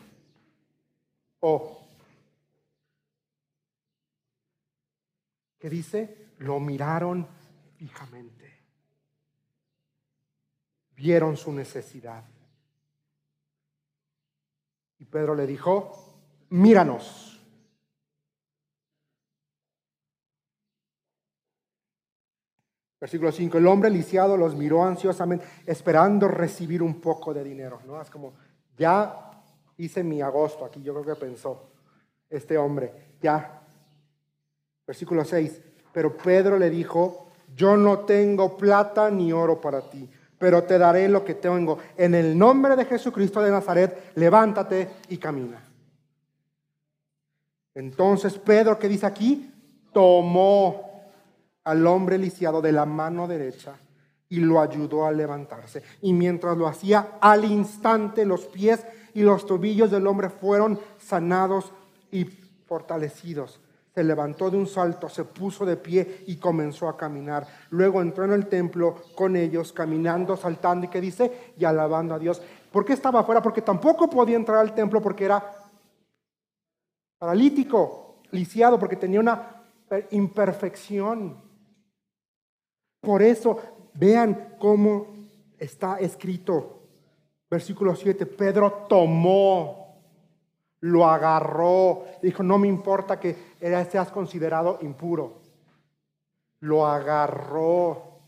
[1.40, 1.78] O,
[5.60, 6.28] ¿qué dice?
[6.40, 7.28] Lo miraron
[7.78, 8.58] fijamente.
[10.96, 12.24] Vieron su necesidad.
[15.00, 16.18] Y Pedro le dijo,
[16.50, 17.34] míranos.
[23.00, 27.80] Versículo 5, el hombre lisiado los miró ansiosamente, esperando recibir un poco de dinero.
[27.86, 28.02] ¿no?
[28.02, 28.34] Es como,
[28.76, 29.32] ya
[29.78, 31.70] hice mi agosto aquí, yo creo que pensó
[32.28, 33.62] este hombre, ya.
[34.86, 35.62] Versículo 6,
[35.94, 41.08] pero Pedro le dijo, yo no tengo plata ni oro para ti pero te daré
[41.08, 41.80] lo que tengo.
[41.98, 45.62] En el nombre de Jesucristo de Nazaret, levántate y camina.
[47.74, 49.52] Entonces Pedro, que dice aquí,
[49.94, 51.04] tomó
[51.64, 53.76] al hombre lisiado de la mano derecha
[54.30, 55.84] y lo ayudó a levantarse.
[56.02, 61.72] Y mientras lo hacía, al instante los pies y los tobillos del hombre fueron sanados
[62.12, 62.26] y
[62.66, 63.60] fortalecidos.
[63.98, 67.48] Se levantó de un salto, se puso de pie y comenzó a caminar.
[67.72, 72.20] Luego entró en el templo con ellos, caminando, saltando y que dice, y alabando a
[72.20, 72.40] Dios.
[72.72, 73.42] ¿Por qué estaba afuera?
[73.42, 75.44] Porque tampoco podía entrar al templo porque era
[77.18, 79.64] paralítico, lisiado, porque tenía una
[80.12, 81.42] imperfección.
[83.02, 83.60] Por eso,
[83.96, 85.08] vean cómo
[85.58, 86.84] está escrito.
[87.50, 89.87] Versículo 7, Pedro tomó
[90.80, 93.36] lo agarró, dijo, no me importa que
[93.90, 95.42] seas considerado impuro.
[96.60, 98.20] Lo agarró.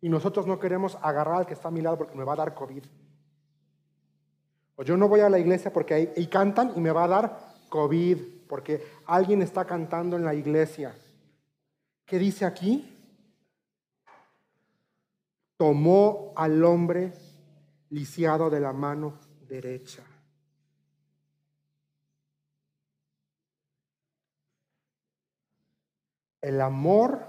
[0.00, 2.36] Y nosotros no queremos agarrar al que está a mi lado porque me va a
[2.36, 2.84] dar COVID.
[4.76, 7.54] O yo no voy a la iglesia porque ahí, cantan y me va a dar
[7.68, 10.94] COVID, porque alguien está cantando en la iglesia.
[12.06, 12.88] ¿Qué dice aquí?
[15.56, 17.12] Tomó al hombre
[17.90, 20.02] lisiado de la mano derecha.
[26.42, 27.24] El amor,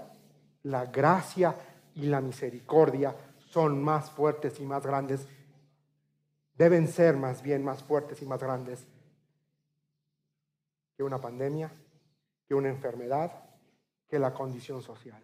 [0.64, 1.54] la gracia
[1.94, 3.16] y la misericordia
[3.48, 5.26] son más fuertes y más grandes.
[6.54, 8.86] Deben ser más bien más fuertes y más grandes
[10.96, 11.72] que una pandemia,
[12.46, 13.32] que una enfermedad,
[14.08, 15.22] que la condición social.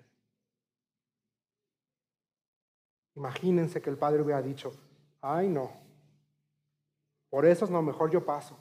[3.17, 4.73] Imagínense que el padre hubiera dicho,
[5.21, 5.71] ay no,
[7.29, 8.57] por eso es lo mejor yo paso.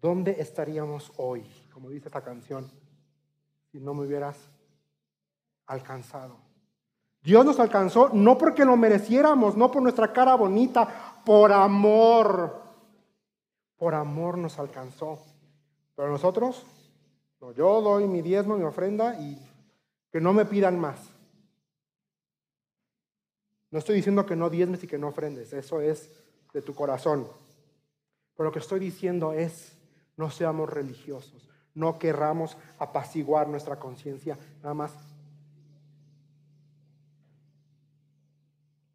[0.00, 2.70] ¿Dónde estaríamos hoy, como dice esta canción,
[3.72, 4.36] si no me hubieras
[5.66, 6.36] alcanzado?
[7.22, 12.62] Dios nos alcanzó no porque lo mereciéramos, no por nuestra cara bonita, por amor.
[13.76, 15.18] Por amor nos alcanzó.
[15.94, 16.64] Pero nosotros,
[17.56, 19.36] yo doy mi diezmo, mi ofrenda y
[20.10, 20.98] que no me pidan más.
[23.70, 26.10] No estoy diciendo que no diezmes y que no ofrendes, eso es
[26.52, 27.26] de tu corazón.
[28.36, 29.72] Pero lo que estoy diciendo es,
[30.18, 34.92] no seamos religiosos, no querramos apaciguar nuestra conciencia, nada más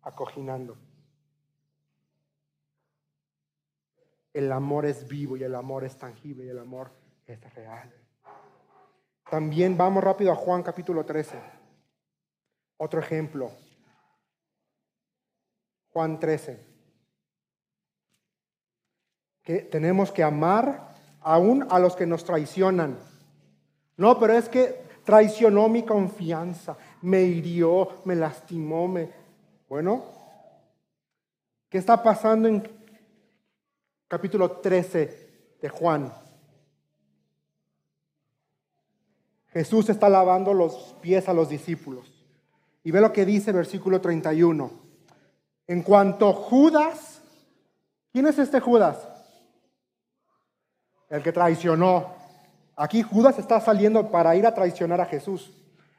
[0.02, 0.78] acoginando.
[4.34, 6.92] El amor es vivo y el amor es tangible y el amor
[7.26, 7.92] es real.
[9.30, 11.40] También vamos rápido a Juan capítulo 13.
[12.78, 13.50] Otro ejemplo.
[15.94, 16.68] Juan 13.
[19.42, 20.93] Que tenemos que amar
[21.24, 22.98] aún a los que nos traicionan.
[23.98, 29.10] No, pero es que traicionó mi confianza, me hirió, me lastimó, me...
[29.70, 30.04] Bueno,
[31.70, 32.64] ¿qué está pasando en
[34.08, 36.14] capítulo 13 de Juan?
[39.54, 42.12] Jesús está lavando los pies a los discípulos.
[42.84, 44.72] Y ve lo que dice versículo 31.
[45.68, 47.22] En cuanto Judas,
[48.12, 49.13] ¿quién es este Judas?
[51.14, 52.08] El que traicionó.
[52.76, 55.54] Aquí Judas está saliendo para ir a traicionar a Jesús.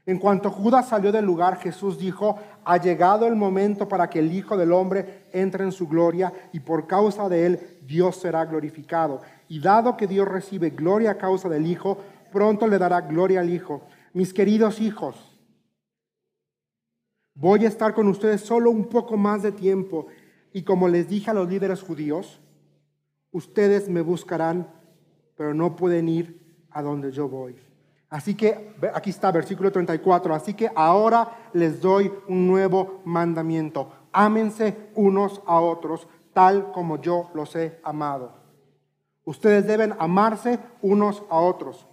[0.07, 4.35] En cuanto Judas salió del lugar, Jesús dijo, ha llegado el momento para que el
[4.35, 9.23] Hijo del Hombre entre en su gloria y por causa de él Dios será glorificado.
[9.49, 11.99] Y dado que Dios recibe gloria a causa del Hijo,
[12.33, 13.83] pronto le dará gloria al Hijo.
[14.15, 15.15] Mis queridos hijos,
[17.35, 20.09] voy a estar con ustedes solo un poco más de tiempo
[20.53, 22.41] y como les dije a los líderes judíos,
[23.31, 24.83] ustedes me buscarán
[25.37, 27.57] pero no pueden ir a donde yo voy.
[28.11, 33.91] Así que, aquí está versículo 34, así que ahora les doy un nuevo mandamiento.
[34.13, 38.33] Ámense unos a otros tal como yo los he amado.
[39.25, 41.87] Ustedes deben amarse unos a otros.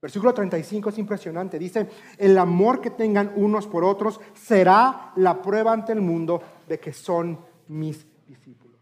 [0.00, 1.58] Versículo 35 es impresionante.
[1.58, 1.88] Dice,
[2.18, 6.92] el amor que tengan unos por otros será la prueba ante el mundo de que
[6.92, 7.38] son
[7.68, 8.80] mis discípulos.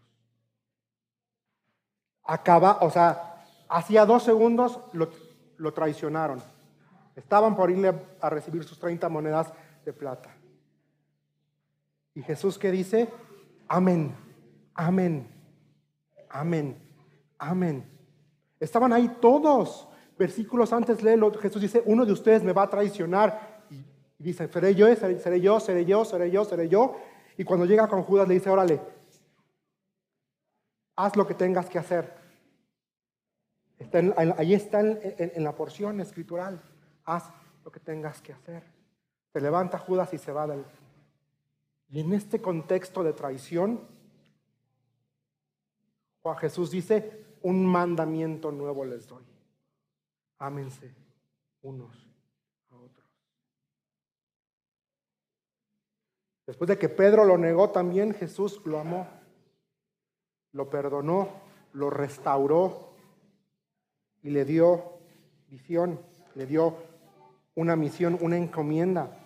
[2.23, 3.30] Acaba, o sea,
[3.71, 6.43] Hacía dos segundos lo, traicionaron.
[7.15, 9.53] Estaban por irle a recibir sus 30 monedas
[9.85, 10.29] de plata.
[12.13, 13.07] Y Jesús que dice,
[13.69, 14.13] amén,
[14.73, 15.25] amén,
[16.27, 16.77] amén,
[17.37, 17.89] amén.
[18.59, 19.87] Estaban ahí todos.
[20.19, 23.63] Versículos antes léelo, Jesús dice, uno de ustedes me va a traicionar.
[23.69, 23.85] Y
[24.17, 26.97] dice, seré yo, seré yo, seré yo, seré yo, seré yo.
[27.37, 28.81] Y cuando llega con Judas le dice, órale,
[30.97, 32.20] haz lo que tengas que hacer
[34.37, 36.61] ahí está en, la porción escritural.
[37.05, 37.31] Haz
[37.63, 38.63] lo que tengas que hacer.
[39.31, 40.65] Se levanta Judas y se va del...
[41.89, 43.81] Y en este contexto de traición,
[46.21, 49.23] Juan Jesús dice, un mandamiento nuevo les doy.
[50.37, 50.93] Ámense
[51.63, 52.07] unos
[52.69, 53.07] a otros.
[56.45, 59.07] Después de que Pedro lo negó también, Jesús lo amó,
[60.53, 61.29] lo perdonó,
[61.73, 62.90] lo restauró
[64.23, 64.99] y le dio
[65.49, 65.99] visión,
[66.35, 66.75] le dio
[67.55, 69.17] una misión, una encomienda.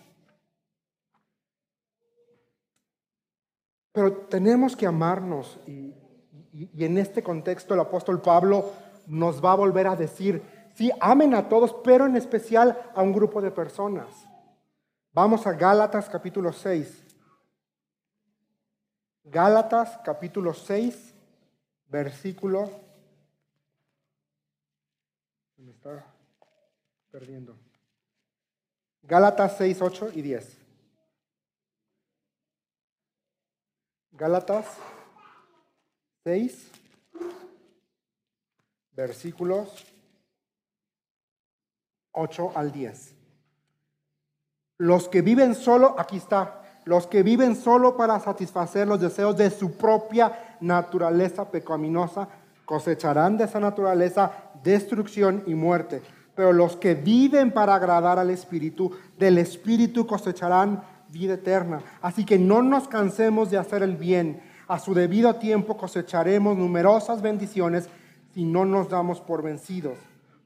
[3.91, 5.93] Pero tenemos que amarnos y,
[6.77, 8.71] en este contexto el apóstol Pablo
[9.07, 10.41] nos va a volver a decir,
[10.73, 14.07] sí, amen a todos, pero en especial a un grupo de personas.
[15.11, 17.03] Vamos a Gálatas capítulo 6.
[19.25, 21.13] Gálatas capítulo 6,
[21.87, 22.84] versículo...
[25.65, 26.05] Me está
[27.09, 27.57] perdiendo.
[29.01, 30.57] Gálatas 6, 8 y 10.
[34.11, 34.67] Gálatas
[36.23, 36.71] 6,
[38.91, 39.87] versículos
[42.11, 43.15] 8 al 10.
[44.77, 49.49] Los que viven solo, aquí está, los que viven solo para satisfacer los deseos de
[49.49, 52.29] su propia naturaleza pecaminosa,
[52.65, 54.31] cosecharán de esa naturaleza
[54.63, 56.01] destrucción y muerte.
[56.35, 61.81] Pero los que viven para agradar al Espíritu, del Espíritu cosecharán vida eterna.
[62.01, 64.41] Así que no nos cansemos de hacer el bien.
[64.67, 67.87] A su debido tiempo cosecharemos numerosas bendiciones
[68.33, 69.97] si no nos damos por vencidos.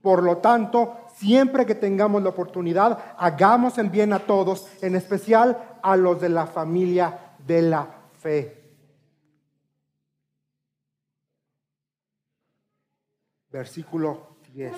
[0.01, 5.57] Por lo tanto, siempre que tengamos la oportunidad, hagamos el bien a todos, en especial
[5.81, 7.87] a los de la familia de la
[8.19, 8.58] fe.
[13.49, 14.73] Versículo 10.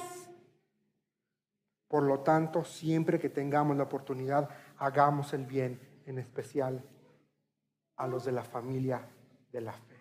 [1.88, 6.84] Por lo tanto, siempre que tengamos la oportunidad, hagamos el bien, en especial
[7.98, 9.08] a los de la familia
[9.52, 10.00] de la fe.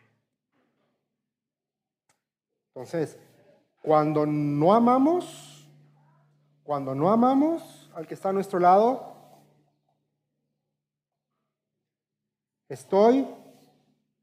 [2.69, 3.19] Entonces,
[3.83, 5.69] cuando no amamos,
[6.63, 9.17] cuando no amamos al que está a nuestro lado,
[12.69, 13.27] estoy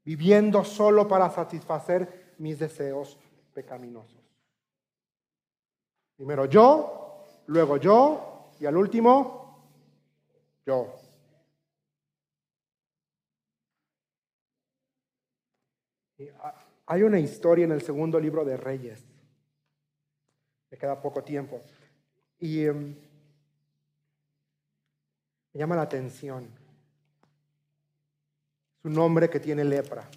[0.04, 3.18] viviendo solo para satisfacer mis deseos
[3.52, 4.17] pecaminosos.
[6.18, 9.70] Primero yo, luego yo y al último
[10.66, 10.92] yo.
[16.86, 19.04] Hay una historia en el segundo libro de Reyes.
[20.72, 21.62] Me queda poco tiempo.
[22.40, 22.96] Y em,
[25.52, 26.48] me llama la atención.
[28.80, 30.10] Es un hombre que tiene lepra.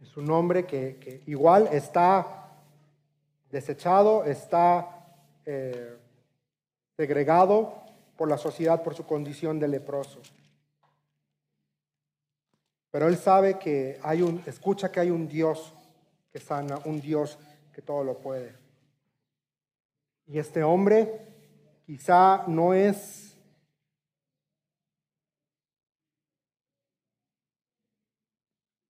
[0.00, 2.45] Es un hombre que, igual está
[3.50, 5.06] desechado, está
[5.44, 5.96] eh,
[6.96, 7.82] segregado
[8.16, 10.20] por la sociedad por su condición de leproso.
[12.90, 15.74] Pero él sabe que hay un, escucha que hay un Dios
[16.32, 17.38] que sana, un Dios
[17.72, 18.54] que todo lo puede.
[20.26, 21.20] Y este hombre
[21.84, 23.36] quizá no es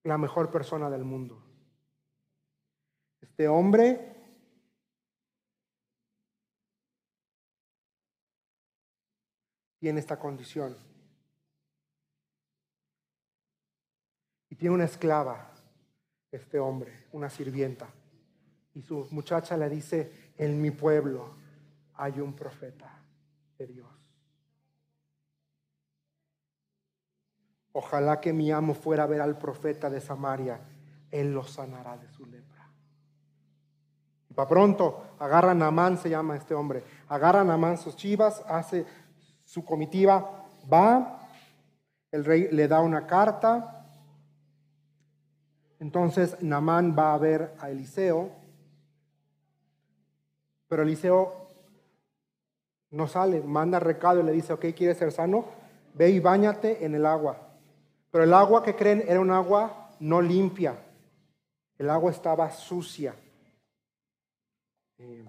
[0.05, 1.43] la mejor persona del mundo.
[3.21, 4.16] Este hombre
[9.87, 10.76] tiene esta condición.
[14.49, 15.53] Y tiene una esclava,
[16.32, 17.87] este hombre, una sirvienta.
[18.74, 21.37] Y su muchacha le dice, en mi pueblo
[21.95, 23.01] hay un profeta
[23.59, 23.89] de Dios.
[27.70, 30.59] Ojalá que mi amo fuera a ver al profeta de Samaria,
[31.12, 32.72] él lo sanará de su lepra.
[34.28, 38.43] Y para pronto, agarra a Namán, se llama este hombre, agarra a Namán sus chivas,
[38.49, 39.06] hace
[39.47, 41.29] su comitiva va,
[42.11, 43.87] el rey le da una carta,
[45.79, 48.31] entonces Namán va a ver a Eliseo,
[50.69, 51.47] pero Eliseo
[52.91, 55.45] no sale, manda recado y le dice, ok, ¿quieres ser sano?
[55.95, 57.39] Ve y bañate en el agua.
[58.11, 60.77] Pero el agua que creen era un agua no limpia,
[61.79, 63.15] el agua estaba sucia.
[64.99, 65.25] Eh,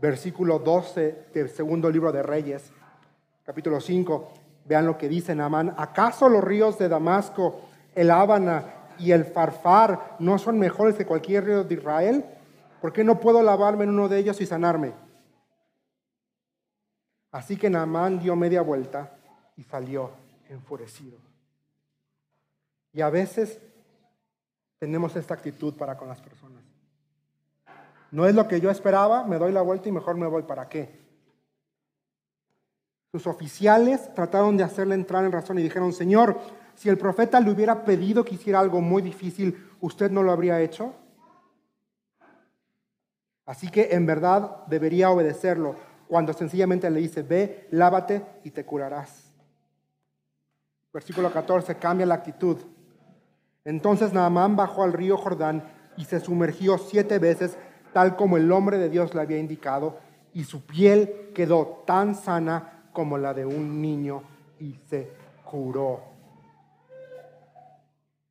[0.00, 2.72] versículo 12 del segundo libro de Reyes
[3.50, 4.32] capítulo 5,
[4.64, 5.74] vean lo que dice Naamán.
[5.76, 7.62] ¿Acaso los ríos de Damasco,
[7.96, 8.62] el Ábana
[8.96, 12.24] y el Farfar no son mejores que cualquier río de Israel?
[12.80, 14.92] ¿Por qué no puedo lavarme en uno de ellos y sanarme?
[17.32, 19.16] Así que Naamán dio media vuelta
[19.56, 20.12] y salió
[20.48, 21.18] enfurecido.
[22.92, 23.58] Y a veces
[24.78, 26.62] tenemos esta actitud para con las personas.
[28.12, 30.44] No es lo que yo esperaba, me doy la vuelta y mejor me voy.
[30.44, 31.09] ¿Para qué?
[33.12, 36.38] Sus oficiales trataron de hacerle entrar en razón y dijeron, Señor,
[36.76, 40.60] si el profeta le hubiera pedido que hiciera algo muy difícil, ¿usted no lo habría
[40.60, 40.94] hecho?
[43.46, 45.74] Así que en verdad debería obedecerlo
[46.06, 49.32] cuando sencillamente le dice, ve, lávate y te curarás.
[50.92, 52.58] Versículo 14, cambia la actitud.
[53.64, 55.64] Entonces Naamán bajó al río Jordán
[55.96, 57.58] y se sumergió siete veces,
[57.92, 59.98] tal como el hombre de Dios le había indicado,
[60.32, 64.22] y su piel quedó tan sana como la de un niño
[64.58, 65.10] y se
[65.44, 66.00] curó.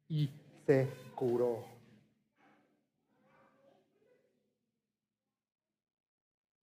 [0.08, 0.30] Y
[0.66, 1.64] se curó.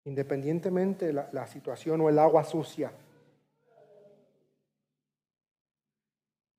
[0.04, 2.92] Independientemente de la, la situación o el agua sucia,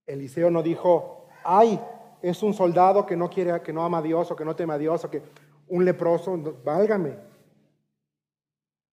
[0.06, 1.80] Eliseo no dijo, ay,
[2.22, 4.74] es un soldado que no quiere, que no ama a Dios o que no teme
[4.74, 5.22] a Dios o que
[5.68, 7.18] un leproso, válgame,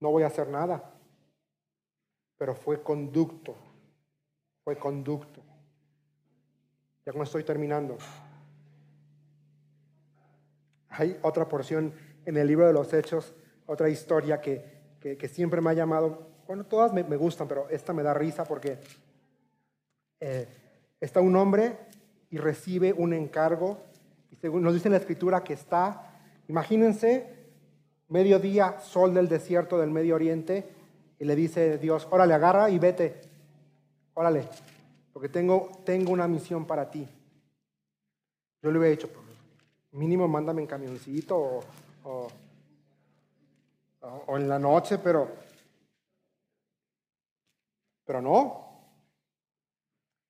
[0.00, 0.97] no voy a hacer nada.
[2.38, 3.54] Pero fue conducto,
[4.64, 5.42] fue conducto.
[7.04, 7.98] Ya como estoy terminando.
[10.88, 11.92] Hay otra porción
[12.24, 13.34] en el libro de los Hechos,
[13.66, 18.14] otra historia que, siempre me ha llamado, bueno, todas me, gustan, pero esta me da
[18.14, 18.78] risa porque
[20.20, 20.46] eh,
[21.00, 21.78] está un hombre
[22.30, 23.78] y recibe un encargo,
[24.30, 27.34] y según nos dice la escritura que está, imagínense,
[28.08, 30.68] mediodía, sol del desierto del Medio Oriente,
[31.18, 33.20] y le dice Dios, órale, agarra y vete,
[34.14, 34.48] órale,
[35.12, 37.06] porque tengo, tengo una misión para ti.
[38.62, 39.26] Yo le hubiera dicho, pues,
[39.92, 41.36] mínimo mándame en camioncito
[42.04, 42.28] o,
[44.00, 45.28] o, en la noche, pero,
[48.04, 48.66] pero no.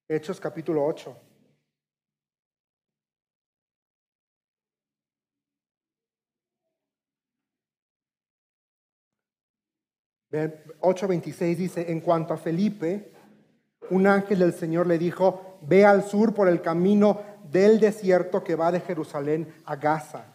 [0.09, 1.28] Hechos capítulo 8.
[10.31, 13.13] 8:26 dice, en cuanto a Felipe,
[13.91, 17.21] un ángel del Señor le dijo, ve al sur por el camino
[17.51, 20.27] del desierto que va de Jerusalén a Gaza.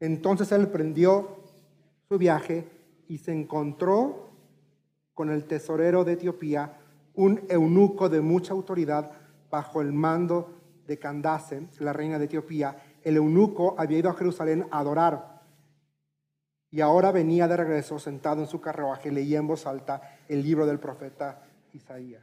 [0.00, 1.38] Entonces él prendió
[2.08, 2.68] su viaje
[3.08, 4.30] y se encontró
[5.12, 6.78] con el tesorero de Etiopía,
[7.14, 9.10] un eunuco de mucha autoridad
[9.50, 10.54] bajo el mando
[10.86, 12.76] de Candace, la reina de Etiopía.
[13.02, 15.37] El eunuco había ido a Jerusalén a adorar
[16.70, 20.66] y ahora venía de regreso sentado en su carruaje, leía en voz alta el libro
[20.66, 21.42] del profeta
[21.72, 22.22] Isaías.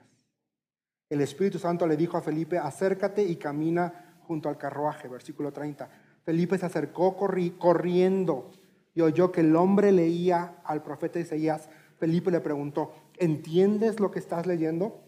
[1.10, 5.90] El Espíritu Santo le dijo a Felipe, acércate y camina junto al carruaje, versículo 30.
[6.24, 8.52] Felipe se acercó corriendo
[8.94, 11.70] y oyó que el hombre leía al profeta Isaías.
[11.98, 15.04] Felipe le preguntó, ¿entiendes lo que estás leyendo?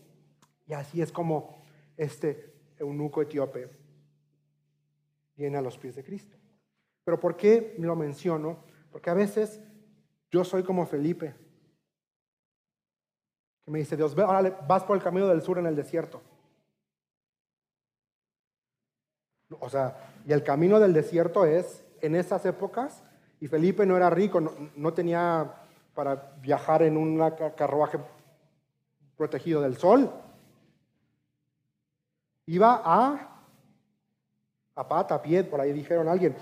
[0.67, 1.63] Y así es como
[1.95, 3.69] este eunuco etíope
[5.35, 6.35] viene a los pies de Cristo.
[7.03, 8.63] Pero ¿por qué lo menciono?
[8.91, 9.59] Porque a veces
[10.31, 11.35] yo soy como Felipe,
[13.63, 14.23] que me dice, Dios, ve,
[14.67, 16.21] vas por el camino del sur en el desierto.
[19.59, 23.03] O sea, y el camino del desierto es en esas épocas,
[23.39, 24.41] y Felipe no era rico,
[24.75, 25.53] no, tenía
[25.93, 27.17] para viajar en un
[27.55, 27.99] carruaje
[29.15, 30.11] protegido del sol.
[32.45, 33.43] Iba a,
[34.75, 36.35] a pata, a pie, por ahí dijeron alguien.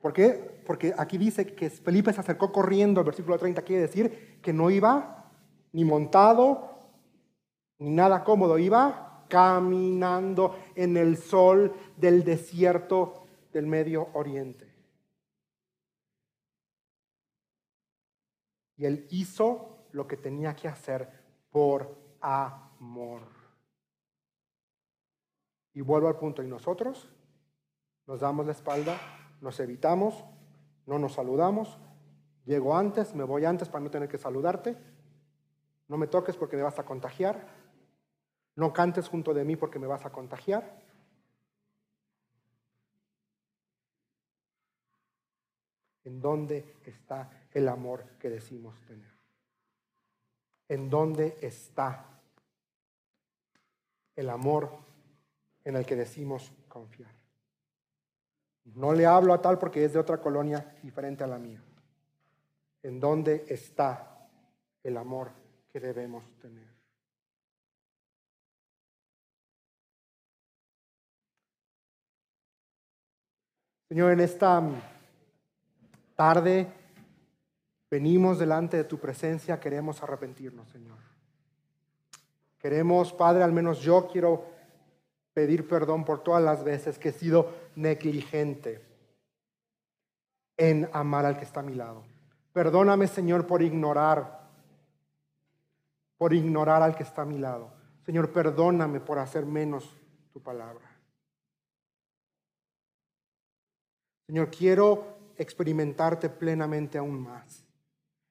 [0.00, 0.53] ¿Por qué?
[0.64, 4.70] Porque aquí dice que Felipe se acercó corriendo, el versículo 30 quiere decir que no
[4.70, 5.30] iba
[5.72, 6.78] ni montado,
[7.78, 14.72] ni nada cómodo, iba caminando en el sol del desierto del Medio Oriente.
[18.76, 21.08] Y él hizo lo que tenía que hacer
[21.50, 23.22] por amor.
[25.72, 27.08] Y vuelvo al punto, ¿y nosotros?
[28.06, 28.96] ¿Nos damos la espalda?
[29.44, 30.24] nos evitamos,
[30.86, 31.78] no nos saludamos,
[32.44, 34.76] llego antes, me voy antes para no tener que saludarte,
[35.88, 37.46] no me toques porque me vas a contagiar,
[38.56, 40.82] no cantes junto de mí porque me vas a contagiar.
[46.04, 49.10] ¿En dónde está el amor que decimos tener?
[50.68, 52.04] ¿En dónde está
[54.14, 54.70] el amor
[55.64, 57.23] en el que decimos confiar?
[58.64, 61.62] No le hablo a tal porque es de otra colonia diferente a la mía.
[62.82, 64.28] ¿En dónde está
[64.82, 65.30] el amor
[65.70, 66.74] que debemos tener?
[73.88, 74.62] Señor, en esta
[76.16, 76.72] tarde
[77.90, 80.98] venimos delante de tu presencia, queremos arrepentirnos, Señor.
[82.58, 84.53] Queremos, Padre, al menos yo quiero
[85.34, 88.80] pedir perdón por todas las veces que he sido negligente
[90.56, 92.04] en amar al que está a mi lado.
[92.52, 94.48] Perdóname, Señor, por ignorar,
[96.16, 97.72] por ignorar al que está a mi lado.
[98.06, 99.96] Señor, perdóname por hacer menos
[100.32, 100.88] tu palabra.
[104.26, 107.64] Señor, quiero experimentarte plenamente aún más.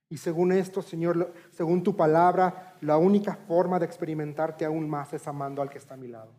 [0.09, 5.27] Y según esto, Señor, según tu palabra, la única forma de experimentarte aún más es
[5.27, 6.31] amando al que está a mi lado.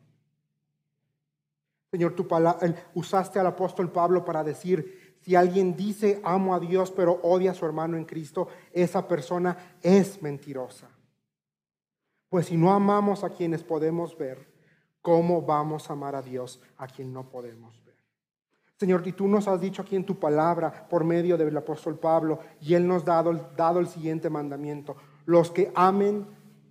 [1.94, 6.90] Señor, tu palabra, usaste al apóstol Pablo para decir, Si alguien dice amo a Dios
[6.90, 10.88] pero odia a su hermano en Cristo, esa persona es mentirosa.
[12.28, 14.44] Pues si no amamos a quienes podemos ver,
[15.02, 17.94] ¿cómo vamos a amar a Dios a quien no podemos ver?
[18.76, 22.40] Señor, y tú nos has dicho aquí en tu palabra por medio del apóstol Pablo,
[22.60, 24.96] y él nos ha dado, dado el siguiente mandamiento.
[25.26, 26.26] Los que amen,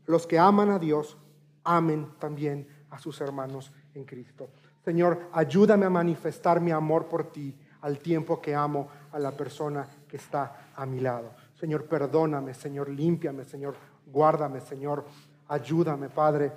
[0.06, 1.18] los que aman a Dios,
[1.64, 4.50] amen también a sus hermanos en Cristo.
[4.84, 9.88] Señor, ayúdame a manifestar mi amor por ti al tiempo que amo a la persona
[10.08, 11.32] que está a mi lado.
[11.54, 13.76] Señor, perdóname, Señor, límpiame, Señor,
[14.06, 15.06] guárdame, Señor,
[15.48, 16.52] ayúdame, Padre.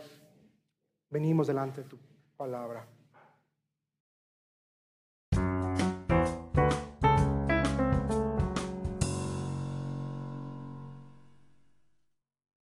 [1.10, 1.98] Venimos delante de tu
[2.36, 2.95] palabra.